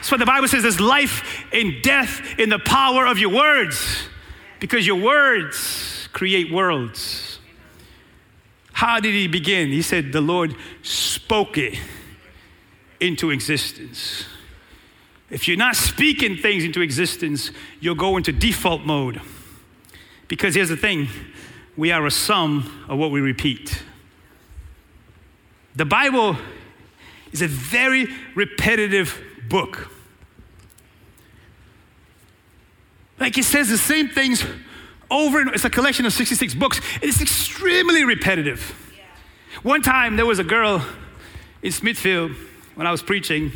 [0.00, 4.08] That's why the Bible says there's life and death in the power of your words.
[4.58, 7.38] Because your words create worlds.
[8.72, 9.68] How did he begin?
[9.68, 11.78] He said, The Lord spoke it
[12.98, 14.24] into existence.
[15.28, 19.20] If you're not speaking things into existence, you'll go into default mode.
[20.28, 21.08] Because here's the thing
[21.76, 23.82] we are a sum of what we repeat.
[25.76, 26.38] The Bible
[27.32, 29.90] is a very repetitive book.
[33.18, 34.42] Like it says the same things
[35.10, 36.80] over and it's a collection of 66 books.
[37.02, 38.74] It's extremely repetitive.
[38.96, 39.60] Yeah.
[39.62, 40.82] One time there was a girl
[41.62, 42.32] in Smithfield
[42.74, 43.52] when I was preaching,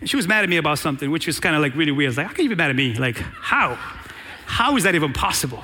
[0.00, 2.08] and she was mad at me about something, which was kind of like really weird.
[2.08, 2.94] I was like, how can you be mad at me?
[2.94, 3.74] Like, how?
[4.44, 5.62] How is that even possible?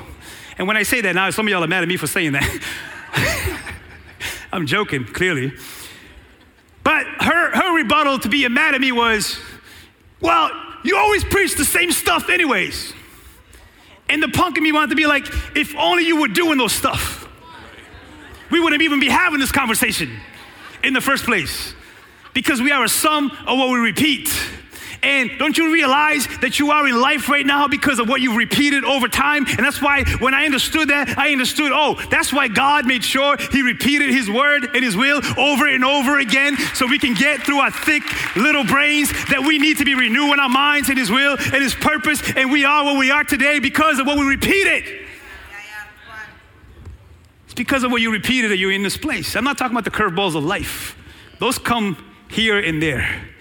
[0.57, 2.33] And when I say that now, some of y'all are mad at me for saying
[2.33, 2.61] that.
[4.53, 5.53] I'm joking, clearly.
[6.85, 9.39] But her, her rebuttal to being mad at me was,
[10.25, 10.51] well,
[10.83, 12.95] you always preach the same stuff, anyways.
[14.09, 16.73] And the punk in me wanted to be like, if only you were doing those
[16.73, 17.29] stuff,
[18.51, 20.11] we wouldn't even be having this conversation
[20.83, 21.75] in the first place
[22.33, 24.31] because we are a sum of what we repeat.
[25.05, 28.37] And don't you realize that you are in life right now because of what you've
[28.37, 29.45] repeated over time?
[29.47, 33.37] And that's why when I understood that, I understood, oh, that's why God made sure
[33.53, 37.43] He repeated His word and His will over and over again so we can get
[37.43, 38.03] through our thick
[38.35, 41.75] little brains that we need to be renewing our minds in His will and His
[41.75, 42.23] purpose.
[42.35, 44.85] And we are what we are today because of what we repeated.
[47.45, 49.37] It's because of what you repeated that you're in this place.
[49.37, 50.97] I'm not talking about the curveballs of life,
[51.41, 53.34] those come here and there.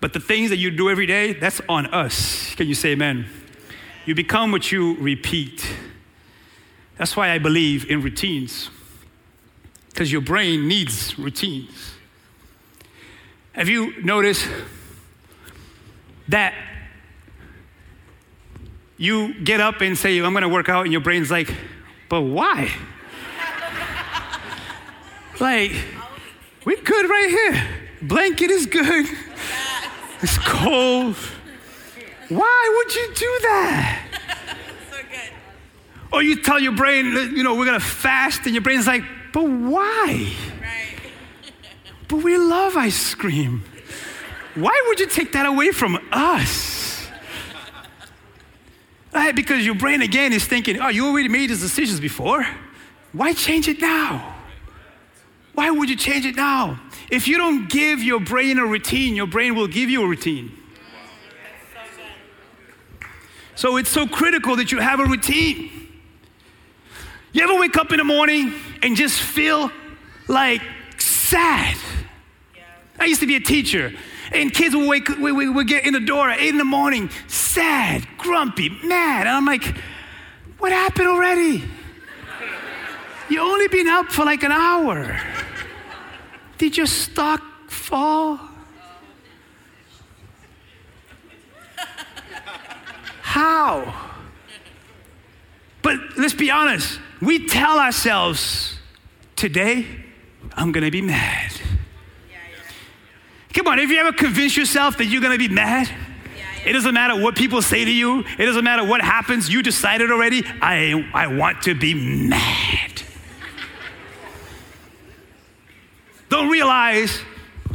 [0.00, 2.54] But the things that you do every day, that's on us.
[2.54, 3.26] Can you say amen?
[4.04, 5.66] You become what you repeat.
[6.96, 8.70] That's why I believe in routines,
[9.90, 11.92] because your brain needs routines.
[13.52, 14.46] Have you noticed
[16.28, 16.54] that
[18.96, 21.52] you get up and say, I'm gonna work out, and your brain's like,
[22.08, 22.70] but why?
[25.40, 25.72] like,
[26.64, 27.85] we're good right here.
[28.02, 29.06] Blanket is good.
[30.22, 31.16] It's cold.
[32.28, 34.02] Why would you do that?
[34.90, 35.30] So good.
[36.12, 37.06] Or you tell your brain,
[37.36, 40.32] you know, we're gonna fast, and your brain's like, but why?
[40.60, 40.96] Right.
[42.08, 43.64] But we love ice cream.
[44.54, 46.84] Why would you take that away from us?
[49.12, 52.46] Right, because your brain again is thinking, oh, you already made these decisions before.
[53.12, 54.34] Why change it now?
[55.54, 56.78] Why would you change it now?
[57.10, 60.52] If you don't give your brain a routine, your brain will give you a routine.
[63.54, 65.70] So it's so critical that you have a routine.
[67.32, 69.70] You ever wake up in the morning and just feel
[70.28, 70.60] like
[70.98, 71.76] sad?
[72.98, 73.92] I used to be a teacher,
[74.32, 76.64] and kids would wake, we, we would get in the door at eight in the
[76.64, 79.76] morning, sad, grumpy, mad, and I'm like,
[80.58, 81.62] what happened already?
[83.28, 85.20] You only been up for like an hour.
[86.58, 88.40] Did your stock fall?
[93.20, 94.10] How?
[95.82, 98.78] But let's be honest, we tell ourselves,
[99.36, 99.86] today
[100.54, 101.52] I'm gonna be mad.
[103.52, 105.90] Come on, have you ever convinced yourself that you're gonna be mad?
[106.64, 110.10] It doesn't matter what people say to you, it doesn't matter what happens, you decided
[110.10, 113.02] already, I, I want to be mad.
[116.28, 117.20] Don't realize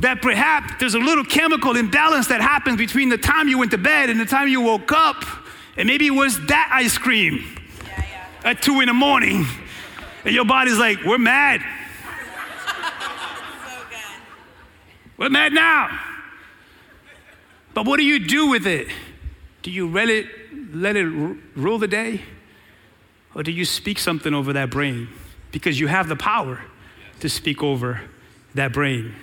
[0.02, 3.78] that perhaps there's a little chemical imbalance that happens between the time you went to
[3.78, 5.24] bed and the time you woke up.
[5.78, 7.44] And maybe it was that ice cream
[8.44, 9.46] at two in the morning.
[10.26, 11.62] And your body's like, we're mad.
[13.64, 14.00] So good.
[15.18, 16.00] We're mad now.
[17.74, 18.88] But what do you do with it?
[19.62, 20.28] Do you let it,
[20.74, 22.22] let it ru- rule the day?
[23.34, 25.08] Or do you speak something over that brain?
[25.52, 26.62] Because you have the power
[27.20, 28.02] to speak over
[28.56, 29.16] that brain.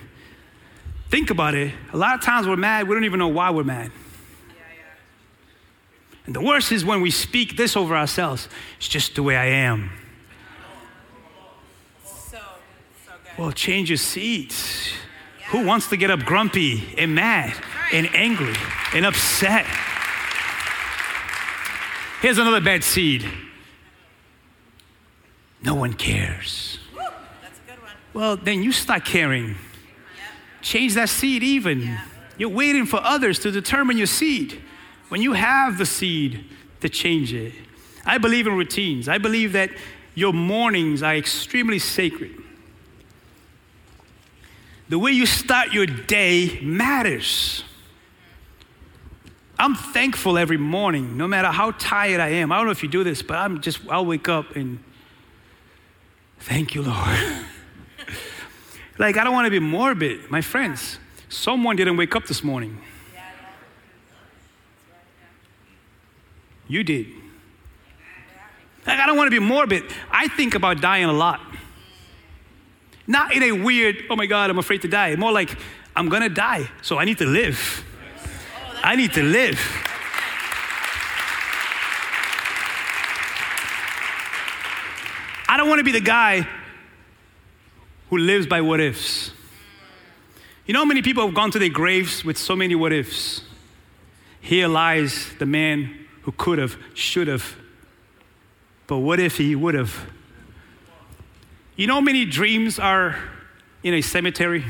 [1.09, 1.73] Think about it.
[1.93, 3.91] A lot of times we're mad, we don't even know why we're mad.
[6.25, 9.45] And the worst is when we speak this over ourselves it's just the way I
[9.45, 9.89] am.
[13.39, 14.91] Well, change your seats.
[15.51, 17.55] Who wants to get up grumpy and mad
[17.93, 18.53] and angry
[18.93, 19.65] and upset?
[22.21, 23.25] Here's another bad seed.
[25.63, 26.79] No one cares.
[26.93, 26.99] Woo,
[27.41, 27.93] that's a good one.
[28.19, 29.55] Well, then you start caring.
[30.61, 31.97] Change that seed even.
[32.37, 34.61] You're waiting for others to determine your seed.
[35.07, 36.43] When you have the seed
[36.81, 37.53] to change it.
[38.05, 39.07] I believe in routines.
[39.07, 39.69] I believe that
[40.15, 42.31] your mornings are extremely sacred.
[44.89, 47.63] The way you start your day matters.
[49.57, 52.51] I'm thankful every morning, no matter how tired I am.
[52.51, 54.79] I don't know if you do this, but I'm just, I'll wake up and
[56.41, 57.45] thank you, Lord.
[58.99, 60.29] like, I don't want to be morbid.
[60.29, 62.77] My friends, someone didn't wake up this morning.
[66.67, 67.07] You did.
[68.85, 69.83] Like, I don't want to be morbid.
[70.11, 71.39] I think about dying a lot.
[73.07, 75.15] Not in a weird, oh my God, I'm afraid to die.
[75.15, 75.57] More like,
[75.95, 77.83] I'm going to die, so I need to live.
[78.83, 79.59] I need to live.
[85.47, 86.47] I don't want to be the guy
[88.09, 89.31] who lives by what ifs.
[90.65, 93.41] You know how many people have gone to their graves with so many what ifs?
[94.41, 97.55] Here lies the man who could have, should have,
[98.87, 100.09] but what if he would have?
[101.75, 103.17] You know how many dreams are
[103.83, 104.65] in a cemetery?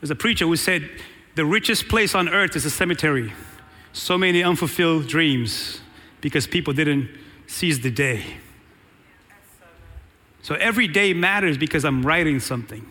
[0.00, 0.88] There's a preacher who said,
[1.34, 3.32] The richest place on earth is a cemetery.
[3.92, 5.80] So many unfulfilled dreams
[6.20, 7.08] because people didn't
[7.46, 8.38] seize the day.
[10.48, 12.90] So every day matters because I'm writing something.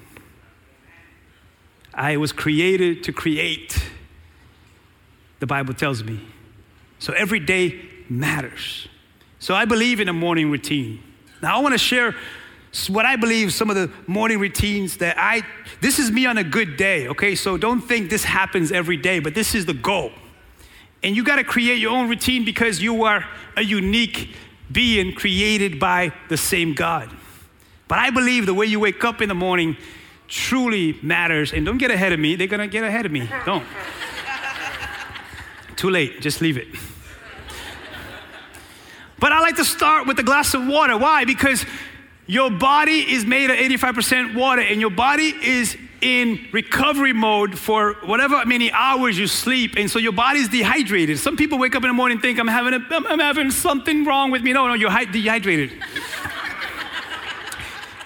[1.91, 3.84] I was created to create,
[5.39, 6.22] the Bible tells me.
[7.00, 8.88] So every day matters.
[9.39, 11.02] So I believe in a morning routine.
[11.41, 12.13] Now I want to share
[12.89, 15.41] what I believe some of the morning routines that I
[15.82, 17.34] this is me on a good day, okay?
[17.34, 20.12] So don't think this happens every day, but this is the goal.
[21.02, 24.36] And you got to create your own routine because you are a unique
[24.72, 27.16] being created by the same God.
[27.88, 29.78] But I believe the way you wake up in the morning
[30.28, 31.54] truly matters.
[31.54, 32.36] And don't get ahead of me.
[32.36, 33.30] They're going to get ahead of me.
[33.45, 33.65] Don't.
[35.75, 36.21] Too late.
[36.21, 36.67] Just leave it.
[39.19, 40.98] But I like to start with a glass of water.
[40.98, 41.25] Why?
[41.25, 41.65] Because
[42.27, 47.94] your body is made of 85% water, and your body is in recovery mode for
[48.06, 51.17] whatever many hours you sleep, and so your body's dehydrated.
[51.17, 54.06] Some people wake up in the morning and think, I'm having, a, I'm having something
[54.06, 54.54] wrong with me.
[54.54, 55.71] No, no, you're dehydrated.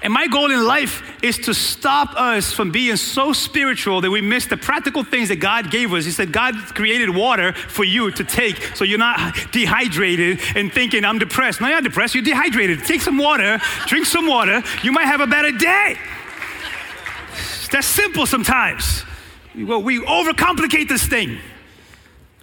[0.03, 4.21] And my goal in life is to stop us from being so spiritual that we
[4.21, 6.05] miss the practical things that God gave us.
[6.05, 11.05] He said, God created water for you to take so you're not dehydrated and thinking,
[11.05, 11.61] I'm depressed.
[11.61, 12.83] No, you're not depressed, you're dehydrated.
[12.83, 15.97] Take some water, drink some water, you might have a better day.
[17.71, 19.03] That's simple sometimes.
[19.55, 21.37] Well, we overcomplicate this thing.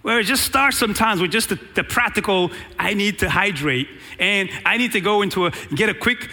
[0.02, 3.88] Where it just starts sometimes with just the, the practical, I need to hydrate
[4.18, 6.30] and I need to go into a, get a quick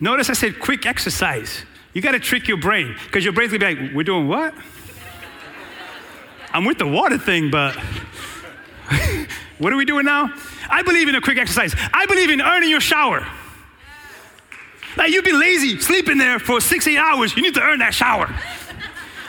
[0.00, 1.64] Notice I said quick exercise.
[1.92, 4.54] You got to trick your brain because your brain's gonna be like, we're doing what?
[6.52, 7.74] I'm with the water thing, but
[9.58, 10.32] what are we doing now?
[10.70, 11.74] I believe in a quick exercise.
[11.92, 13.26] I believe in earning your shower.
[14.96, 17.36] Like you've been lazy, sleeping there for six, eight hours.
[17.36, 18.34] You need to earn that shower.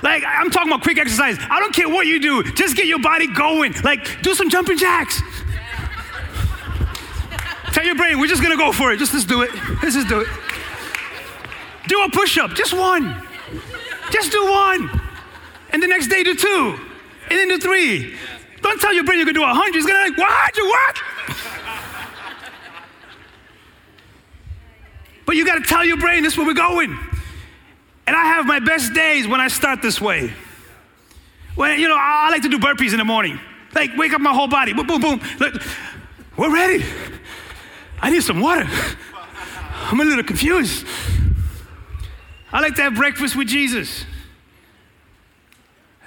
[0.02, 1.38] Like I'm talking about quick exercise.
[1.40, 3.74] I don't care what you do, just get your body going.
[3.84, 5.22] Like do some jumping jacks.
[7.74, 8.98] Tell your brain, we're just gonna go for it.
[8.98, 9.52] Just let's do it.
[9.84, 10.28] Let's just do it.
[11.90, 13.20] Do a push up, just one.
[14.12, 15.02] Just do one.
[15.72, 16.80] And the next day, do two.
[17.30, 18.16] And then do three.
[18.62, 19.80] Don't tell your brain you can do a hundred.
[19.80, 20.58] It's gonna be like, what?
[20.58, 21.02] You what?
[25.26, 26.96] but you gotta tell your brain this is where we're going.
[28.06, 30.32] And I have my best days when I start this way.
[31.56, 33.40] When, you know, I like to do burpees in the morning.
[33.74, 34.74] Like, wake up my whole body.
[34.74, 35.22] Boom, boom, boom.
[35.40, 35.62] Look,
[36.38, 36.86] we're ready.
[38.00, 38.68] I need some water.
[39.92, 40.86] I'm a little confused.
[42.52, 44.06] I like to have breakfast with Jesus.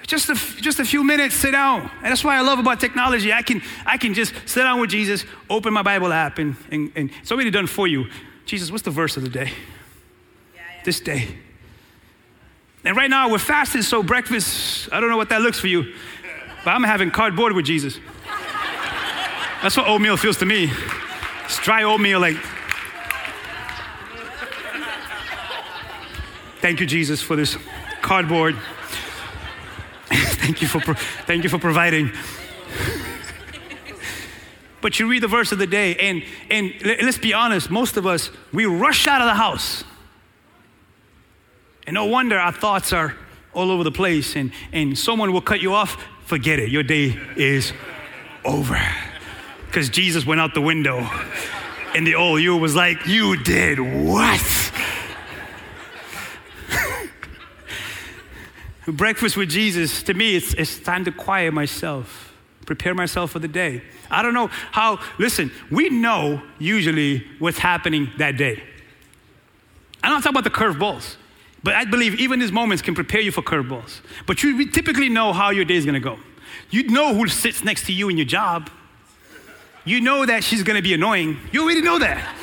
[0.05, 1.89] Just a, just a few minutes, sit down.
[2.01, 3.31] And that's why I love about technology.
[3.31, 6.91] I can, I can just sit down with Jesus, open my Bible app, and, and,
[6.95, 8.07] and it's already done for you.
[8.45, 9.45] Jesus, what's the verse of the day?
[10.53, 10.83] Yeah, yeah.
[10.83, 11.37] This day.
[12.83, 15.93] And right now we're fasting, so breakfast, I don't know what that looks for you,
[16.65, 17.97] but I'm having cardboard with Jesus.
[19.61, 20.69] That's what oatmeal feels to me.
[21.45, 22.35] It's dry oatmeal, like
[26.63, 27.57] Thank you, Jesus, for this
[28.01, 28.55] cardboard.
[30.05, 32.09] thank, you for pro- thank you for providing.
[34.81, 38.07] but you read the verse of the day, and, and let's be honest, most of
[38.07, 39.83] us, we rush out of the house.
[41.85, 43.13] And no wonder our thoughts are
[43.53, 46.01] all over the place, and, and someone will cut you off.
[46.23, 47.73] Forget it, your day is
[48.45, 48.79] over.
[49.65, 51.09] Because Jesus went out the window,
[51.93, 54.71] and the old you was like, You did what?
[58.87, 62.33] Breakfast with Jesus, to me, it's, it's time to quiet myself,
[62.65, 63.81] prepare myself for the day.
[64.11, 68.61] I don't know how, listen, we know usually what's happening that day.
[70.03, 71.15] I don't talk about the curveballs,
[71.63, 74.01] but I believe even these moments can prepare you for curveballs.
[74.25, 76.19] But you typically know how your day is gonna go.
[76.69, 78.69] You know who sits next to you in your job.
[79.85, 81.37] You know that she's gonna be annoying.
[81.51, 82.35] You already know that.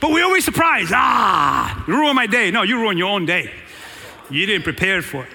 [0.00, 0.90] But we're always surprised.
[0.92, 2.50] Ah, ruined my day.
[2.50, 3.52] No, you ruined your own day.
[4.32, 5.30] You didn't prepare for it.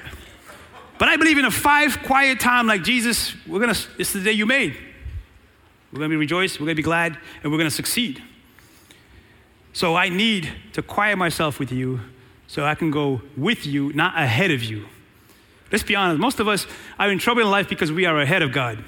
[0.97, 4.31] But I believe in a five quiet time like Jesus, we're gonna, it's the day
[4.31, 4.75] you made.
[5.91, 8.23] We're gonna be rejoiced, we're gonna be glad, and we're gonna succeed.
[9.73, 11.99] So I need to quiet myself with you
[12.47, 14.87] so I can go with you, not ahead of you.
[15.71, 16.65] Let's be honest, most of us
[16.97, 18.83] are in trouble in life because we are ahead of God.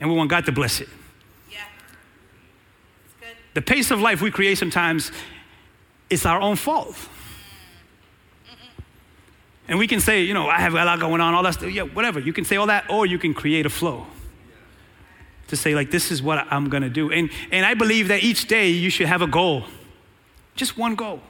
[0.00, 0.88] And we want God to bless it.
[1.50, 1.64] Yeah.
[3.52, 5.12] The pace of life we create sometimes
[6.08, 6.96] is our own fault.
[9.68, 11.70] And we can say, you know, I have a lot going on, all that stuff.
[11.70, 12.20] Yeah, whatever.
[12.20, 14.06] You can say all that, or you can create a flow
[15.48, 17.10] to say, like, this is what I'm going to do.
[17.10, 19.64] And, and I believe that each day you should have a goal.
[20.54, 21.20] Just one goal.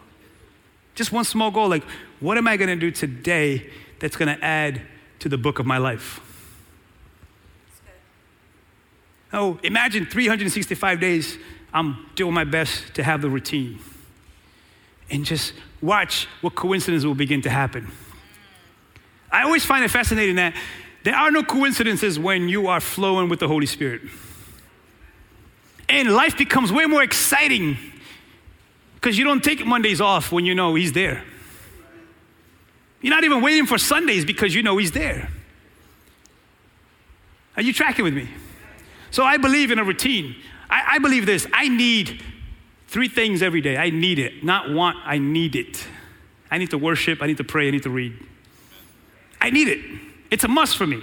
[0.95, 1.69] Just one small goal.
[1.69, 1.85] Like,
[2.21, 4.83] what am I going to do today that's going to add
[5.21, 6.21] to the book of my life?
[9.33, 11.39] Oh, imagine 365 days
[11.75, 13.79] I'm doing my best to have the routine.
[15.11, 17.91] And just watch what coincidence will begin to happen.
[19.31, 20.55] I always find it fascinating that
[21.03, 24.03] there are no coincidences when you are flowing with the Holy Spirit.
[25.89, 27.77] And life becomes way more exciting
[28.95, 31.23] because you don't take Mondays off when you know He's there.
[33.01, 35.31] You're not even waiting for Sundays because you know He's there.
[37.57, 38.29] Are you tracking with me?
[39.11, 40.35] So I believe in a routine.
[40.69, 42.23] I, I believe this I need
[42.89, 43.77] three things every day.
[43.77, 45.87] I need it, not want, I need it.
[46.51, 48.15] I need to worship, I need to pray, I need to read.
[49.41, 49.81] I need it.
[50.31, 51.03] It's a must for me.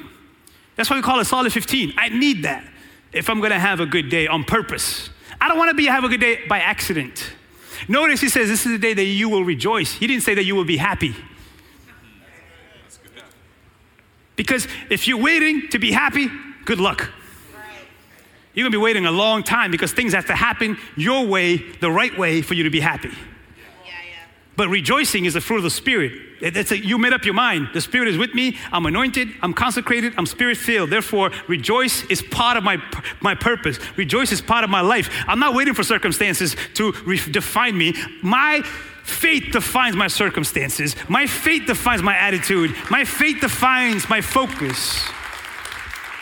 [0.76, 1.94] That's why we call it Solid 15.
[1.98, 2.64] I need that
[3.12, 5.10] if I'm gonna have a good day on purpose.
[5.40, 7.34] I don't wanna be have a good day by accident.
[7.88, 9.94] Notice he says, This is the day that you will rejoice.
[9.94, 11.16] He didn't say that you will be happy.
[14.36, 16.30] Because if you're waiting to be happy,
[16.66, 17.12] good luck.
[18.54, 21.92] You're gonna be waiting a long time because things have to happen your way, the
[21.92, 23.12] right way, for you to be happy.
[24.56, 26.12] But rejoicing is the fruit of the Spirit.
[26.39, 27.70] It's a, you made up your mind.
[27.74, 28.58] The Spirit is with me.
[28.72, 29.30] I'm anointed.
[29.41, 30.14] I'm consecrated.
[30.18, 30.91] I'm Spirit filled.
[30.91, 32.78] Therefore, rejoice is part of my
[33.22, 33.80] my purpose.
[33.97, 35.10] Rejoice is part of my life.
[35.28, 37.95] I'm not waiting for circumstances to re- define me.
[38.22, 38.62] My
[39.04, 40.95] faith defines my circumstances.
[41.10, 42.76] My faith defines my attitude.
[42.91, 44.99] My faith defines my focus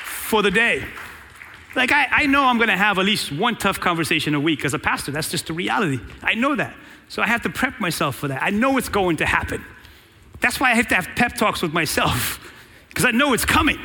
[0.04, 0.86] for the day.
[1.76, 4.74] Like, I, I know I'm gonna have at least one tough conversation a week as
[4.74, 5.12] a pastor.
[5.12, 6.00] That's just the reality.
[6.22, 6.76] I know that.
[7.12, 8.42] So I have to prep myself for that.
[8.42, 9.62] I know it's going to happen.
[10.40, 12.40] That's why I have to have pep talks with myself,
[12.88, 13.78] because I know it's coming.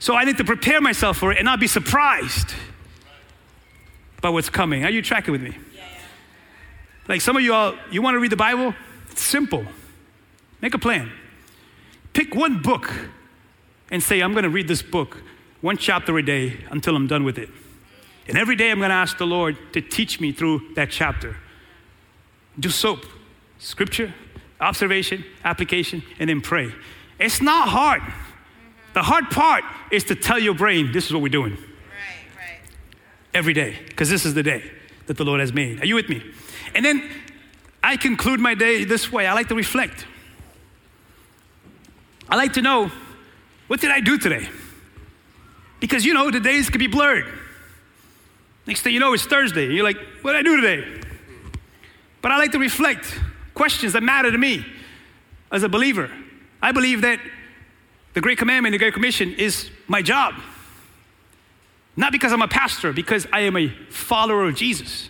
[0.00, 2.52] So I need to prepare myself for it and not be surprised
[4.20, 4.84] by what's coming.
[4.84, 5.56] Are you tracking with me?
[7.06, 8.74] Like some of you all, you wanna read the Bible?
[9.08, 9.64] It's simple.
[10.60, 11.12] Make a plan.
[12.12, 12.92] Pick one book
[13.88, 15.22] and say, I'm gonna read this book
[15.60, 17.50] one chapter a day until I'm done with it.
[18.26, 21.36] And every day I'm going to ask the Lord to teach me through that chapter.
[22.58, 23.04] Do soap,
[23.58, 24.14] scripture,
[24.60, 26.72] observation, application, and then pray.
[27.18, 28.02] It's not hard.
[28.94, 31.60] The hard part is to tell your brain, this is what we're doing Right,
[32.36, 32.60] right.
[33.34, 34.70] every day, because this is the day
[35.06, 35.82] that the Lord has made.
[35.82, 36.22] Are you with me?
[36.74, 37.02] And then
[37.82, 40.06] I conclude my day this way I like to reflect.
[42.28, 42.90] I like to know,
[43.66, 44.48] what did I do today?
[45.78, 47.26] Because you know, the days could be blurred.
[48.66, 49.72] Next thing you know, it's Thursday.
[49.72, 51.00] You're like, what did I do today?
[52.26, 53.20] But I like to reflect
[53.54, 54.66] questions that matter to me
[55.52, 56.10] as a believer.
[56.60, 57.20] I believe that
[58.14, 60.34] the Great Commandment, the Great Commission is my job.
[61.96, 65.08] Not because I'm a pastor, because I am a follower of Jesus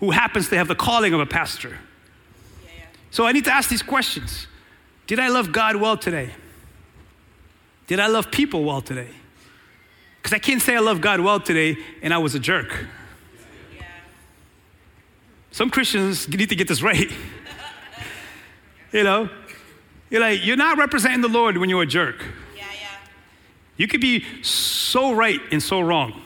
[0.00, 1.70] who happens to have the calling of a pastor.
[1.70, 2.84] Yeah, yeah.
[3.12, 4.46] So I need to ask these questions
[5.06, 6.34] Did I love God well today?
[7.86, 9.08] Did I love people well today?
[10.18, 12.88] Because I can't say I love God well today and I was a jerk.
[15.58, 15.64] Yeah.
[15.64, 17.10] Some Christians need to get this right.
[18.92, 19.28] you know?
[20.08, 22.24] You're like, you're not representing the Lord when you're a jerk.
[22.56, 22.88] Yeah, yeah.
[23.76, 26.22] You could be so right and so wrong.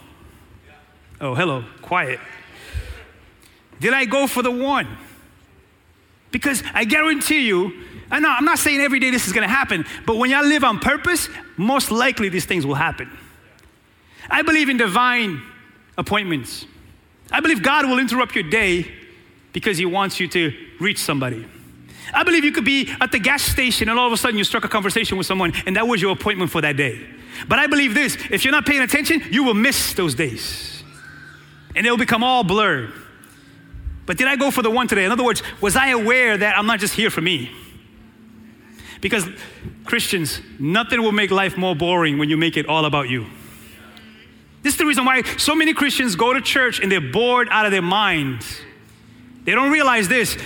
[1.19, 2.19] Oh, hello, quiet.
[3.79, 4.87] Did I go for the one?
[6.31, 7.73] Because I guarantee you,
[8.11, 10.63] I know I'm not saying every day this is gonna happen, but when y'all live
[10.63, 11.27] on purpose,
[11.57, 13.09] most likely these things will happen.
[14.29, 15.41] I believe in divine
[15.97, 16.65] appointments.
[17.31, 18.91] I believe God will interrupt your day
[19.53, 21.45] because He wants you to reach somebody.
[22.13, 24.43] I believe you could be at the gas station and all of a sudden you
[24.43, 26.99] struck a conversation with someone and that was your appointment for that day.
[27.47, 30.83] But I believe this if you're not paying attention, you will miss those days
[31.75, 32.91] and they'll become all blurred.
[34.05, 35.05] But did I go for the one today?
[35.05, 37.51] In other words, was I aware that I'm not just here for me?
[38.99, 39.27] Because
[39.85, 43.25] Christians, nothing will make life more boring when you make it all about you.
[44.61, 47.65] This is the reason why so many Christians go to church and they're bored out
[47.65, 48.61] of their minds.
[49.45, 50.37] They don't realize this.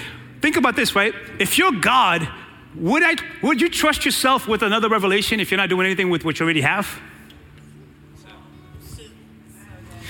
[0.42, 1.14] Think about this, right?
[1.40, 2.28] If you're God,
[2.76, 6.24] would, I, would you trust yourself with another revelation if you're not doing anything with
[6.24, 6.88] what you already have?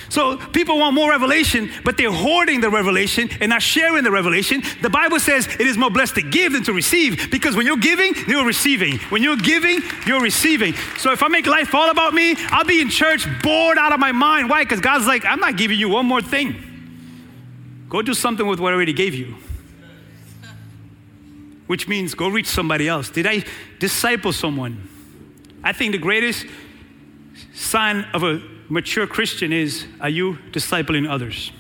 [0.10, 4.64] So people want more revelation, but they're hoarding the revelation and not sharing the revelation.
[4.82, 7.78] The Bible says it is more blessed to give than to receive because when you're
[7.78, 9.00] giving, you're receiving.
[9.10, 10.74] When you're giving, you're receiving.
[10.98, 14.00] So if I make life all about me, I'll be in church bored out of
[14.00, 14.50] my mind.
[14.50, 14.64] Why?
[14.64, 16.66] Because God's like, I'm not giving you one more thing.
[17.90, 19.36] Go do something with what I already gave you.
[21.68, 23.10] Which means go reach somebody else.
[23.10, 23.44] Did I
[23.80, 24.90] disciple someone?
[25.64, 26.46] I think the greatest
[27.54, 31.52] sign of a mature Christian is are you discipling others?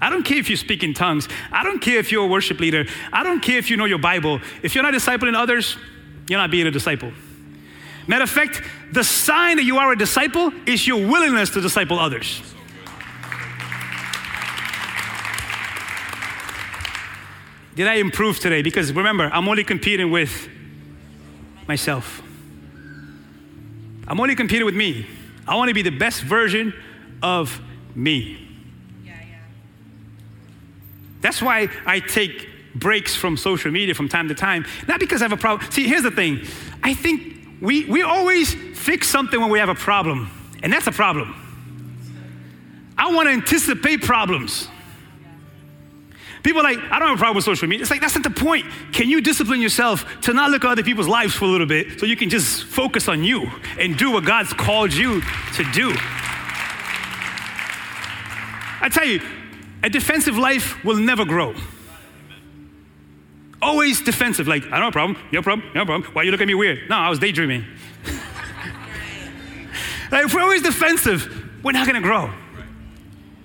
[0.00, 1.28] I don't care if you speak in tongues.
[1.52, 2.86] I don't care if you're a worship leader.
[3.12, 4.40] I don't care if you know your Bible.
[4.62, 5.76] If you're not discipling others,
[6.28, 7.12] you're not being a disciple.
[8.08, 12.00] Matter of fact, the sign that you are a disciple is your willingness to disciple
[12.00, 12.42] others.
[17.74, 18.62] Did I improve today?
[18.62, 20.48] Because remember, I'm only competing with
[21.66, 22.22] myself.
[24.06, 25.06] I'm only competing with me.
[25.46, 26.74] I want to be the best version
[27.22, 27.60] of
[27.94, 28.48] me.
[29.04, 29.36] Yeah, yeah.
[31.20, 34.66] That's why I take breaks from social media from time to time.
[34.88, 35.70] Not because I have a problem.
[35.70, 36.46] See, here's the thing
[36.82, 40.30] I think we, we always fix something when we have a problem,
[40.62, 41.34] and that's a problem.
[42.98, 44.68] I want to anticipate problems.
[46.42, 47.82] People are like, I don't have a problem with social media.
[47.82, 48.66] It's like, that's not the point.
[48.92, 52.00] Can you discipline yourself to not look at other people's lives for a little bit
[52.00, 55.94] so you can just focus on you and do what God's called you to do?
[58.80, 59.20] I tell you,
[59.84, 61.54] a defensive life will never grow.
[63.60, 66.12] Always defensive, like, I don't have a problem, no problem, no problem.
[66.12, 66.90] Why you look at me weird?
[66.90, 67.64] No, I was daydreaming.
[70.10, 72.32] like, if we're always defensive, we're not gonna grow.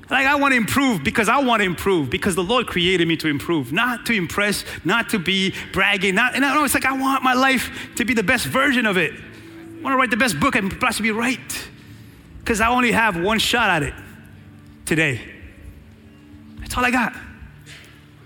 [0.10, 3.74] Like, I wanna improve because I wanna improve, because the Lord created me to improve,
[3.74, 7.24] not to impress, not to be bragging, not, and I know it's like I want
[7.24, 9.14] my life to be the best version of it.
[9.14, 11.68] I wanna write the best book and possibly write,
[12.40, 13.94] because I only have one shot at it
[14.86, 15.22] today.
[16.60, 17.14] That's all I got.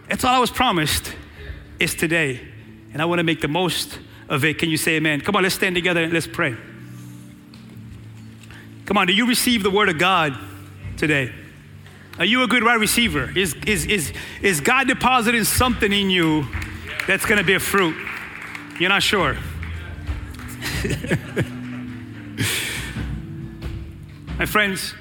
[0.07, 1.15] That's all I was promised
[1.79, 2.41] is today.
[2.93, 4.59] And I want to make the most of it.
[4.59, 5.21] Can you say amen?
[5.21, 6.55] Come on, let's stand together and let's pray.
[8.85, 10.37] Come on, do you receive the word of God
[10.97, 11.33] today?
[12.21, 13.35] Are you a good wide receiver?
[13.35, 14.13] Is, is, is,
[14.43, 16.45] is God depositing something in you
[17.07, 17.95] that's going to be a fruit?
[18.79, 19.33] You're not sure.
[24.37, 24.93] My friends,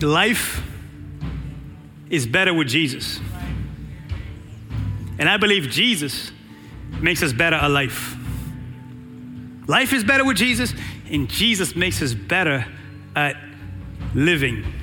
[0.00, 0.62] life
[2.08, 3.20] is better with Jesus.
[5.18, 6.32] And I believe Jesus
[7.02, 8.16] makes us better at life.
[9.66, 10.72] Life is better with Jesus,
[11.10, 12.64] and Jesus makes us better
[13.14, 13.36] at
[14.14, 14.79] living.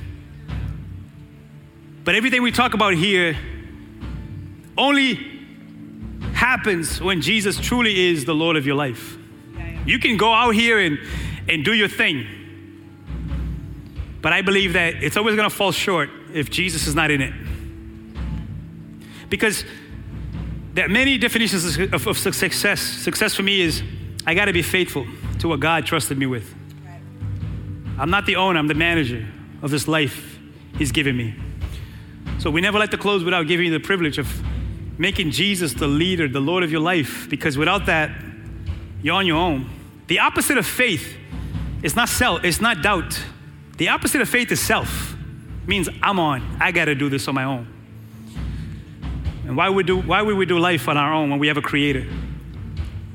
[2.08, 3.36] But everything we talk about here
[4.78, 5.16] only
[6.32, 9.18] happens when Jesus truly is the Lord of your life.
[9.84, 10.98] You can go out here and,
[11.50, 12.26] and do your thing.
[14.22, 17.20] But I believe that it's always going to fall short if Jesus is not in
[17.20, 17.34] it.
[19.28, 19.66] Because
[20.72, 22.80] there are many definitions of, of success.
[22.80, 23.82] Success for me is
[24.24, 25.06] I got to be faithful
[25.40, 26.54] to what God trusted me with.
[27.98, 29.28] I'm not the owner, I'm the manager
[29.60, 30.38] of this life
[30.78, 31.34] He's given me.
[32.38, 34.28] So we never like to close without giving you the privilege of
[34.96, 38.10] making Jesus the leader, the Lord of your life, because without that,
[39.02, 39.68] you're on your own.
[40.06, 41.16] The opposite of faith
[41.82, 43.20] is not self, it's not doubt.
[43.76, 45.14] The opposite of faith is self.
[45.62, 46.58] It means I'm on.
[46.60, 47.66] I got to do this on my own.
[49.44, 51.56] And why would, do, why would we do life on our own when we have
[51.56, 52.06] a creator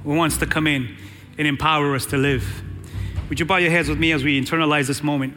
[0.03, 0.97] who wants to come in
[1.37, 2.63] and empower us to live?
[3.29, 5.33] Would you bow your heads with me as we internalize this moment?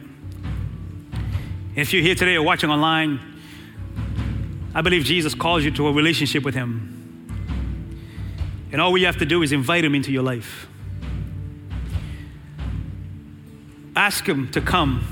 [1.75, 3.36] If you're here today or watching online,
[4.77, 6.93] I believe Jesus calls you to a relationship with Him.
[8.71, 10.67] And all we have to do is invite Him into your life.
[13.95, 15.03] Ask Him to come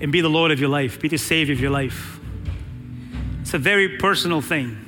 [0.00, 2.18] and be the Lord of your life, be the Savior of your life.
[3.42, 4.78] It's a very personal thing.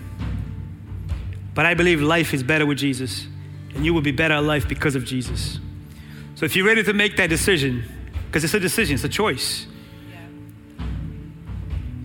[1.55, 3.27] But I believe life is better with Jesus,
[3.75, 5.59] and you will be better at life because of Jesus.
[6.37, 7.85] So if you're ready to make that decision,
[8.29, 9.67] because it's a decision, it's a choice,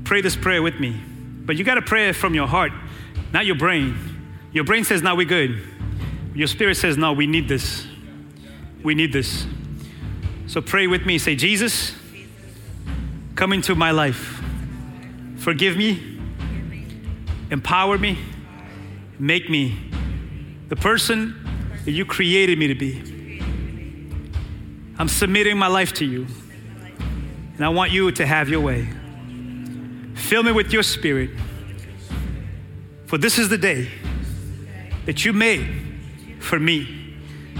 [0.03, 1.01] pray this prayer with me.
[1.45, 2.71] But you got to pray from your heart,
[3.33, 3.97] not your brain.
[4.51, 5.61] Your brain says, no, we're good.
[6.33, 7.87] Your spirit says, no, we need this.
[8.83, 9.45] We need this.
[10.47, 11.17] So pray with me.
[11.17, 11.95] Say, Jesus,
[13.35, 14.41] come into my life.
[15.37, 16.19] Forgive me,
[17.49, 18.17] empower me,
[19.17, 19.77] make me
[20.69, 21.35] the person
[21.85, 23.41] that you created me to be.
[24.99, 26.27] I'm submitting my life to you,
[27.55, 28.87] and I want you to have your way.
[30.15, 31.31] Fill me with your spirit,
[33.05, 33.89] for this is the day
[35.05, 35.67] that you made
[36.39, 37.15] for me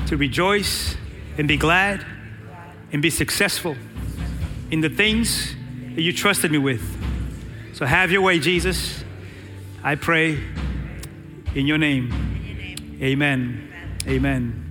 [0.08, 0.96] to rejoice
[1.38, 2.06] and be glad
[2.92, 3.76] and be successful
[4.70, 5.56] in the things
[5.96, 6.82] that you trusted me with.
[7.74, 9.04] So have your way, Jesus.
[9.84, 10.40] I pray
[11.56, 12.98] in your name.
[13.02, 13.74] Amen.
[14.08, 14.71] Amen.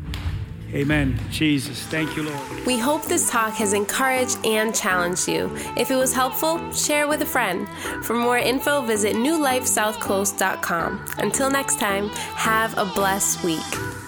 [0.75, 1.19] Amen.
[1.31, 1.83] Jesus.
[1.87, 2.67] Thank you, Lord.
[2.67, 5.51] We hope this talk has encouraged and challenged you.
[5.77, 7.69] If it was helpful, share with a friend.
[8.05, 11.07] For more info, visit newlifesouthcoast.com.
[11.19, 14.00] Until next time, have a blessed week.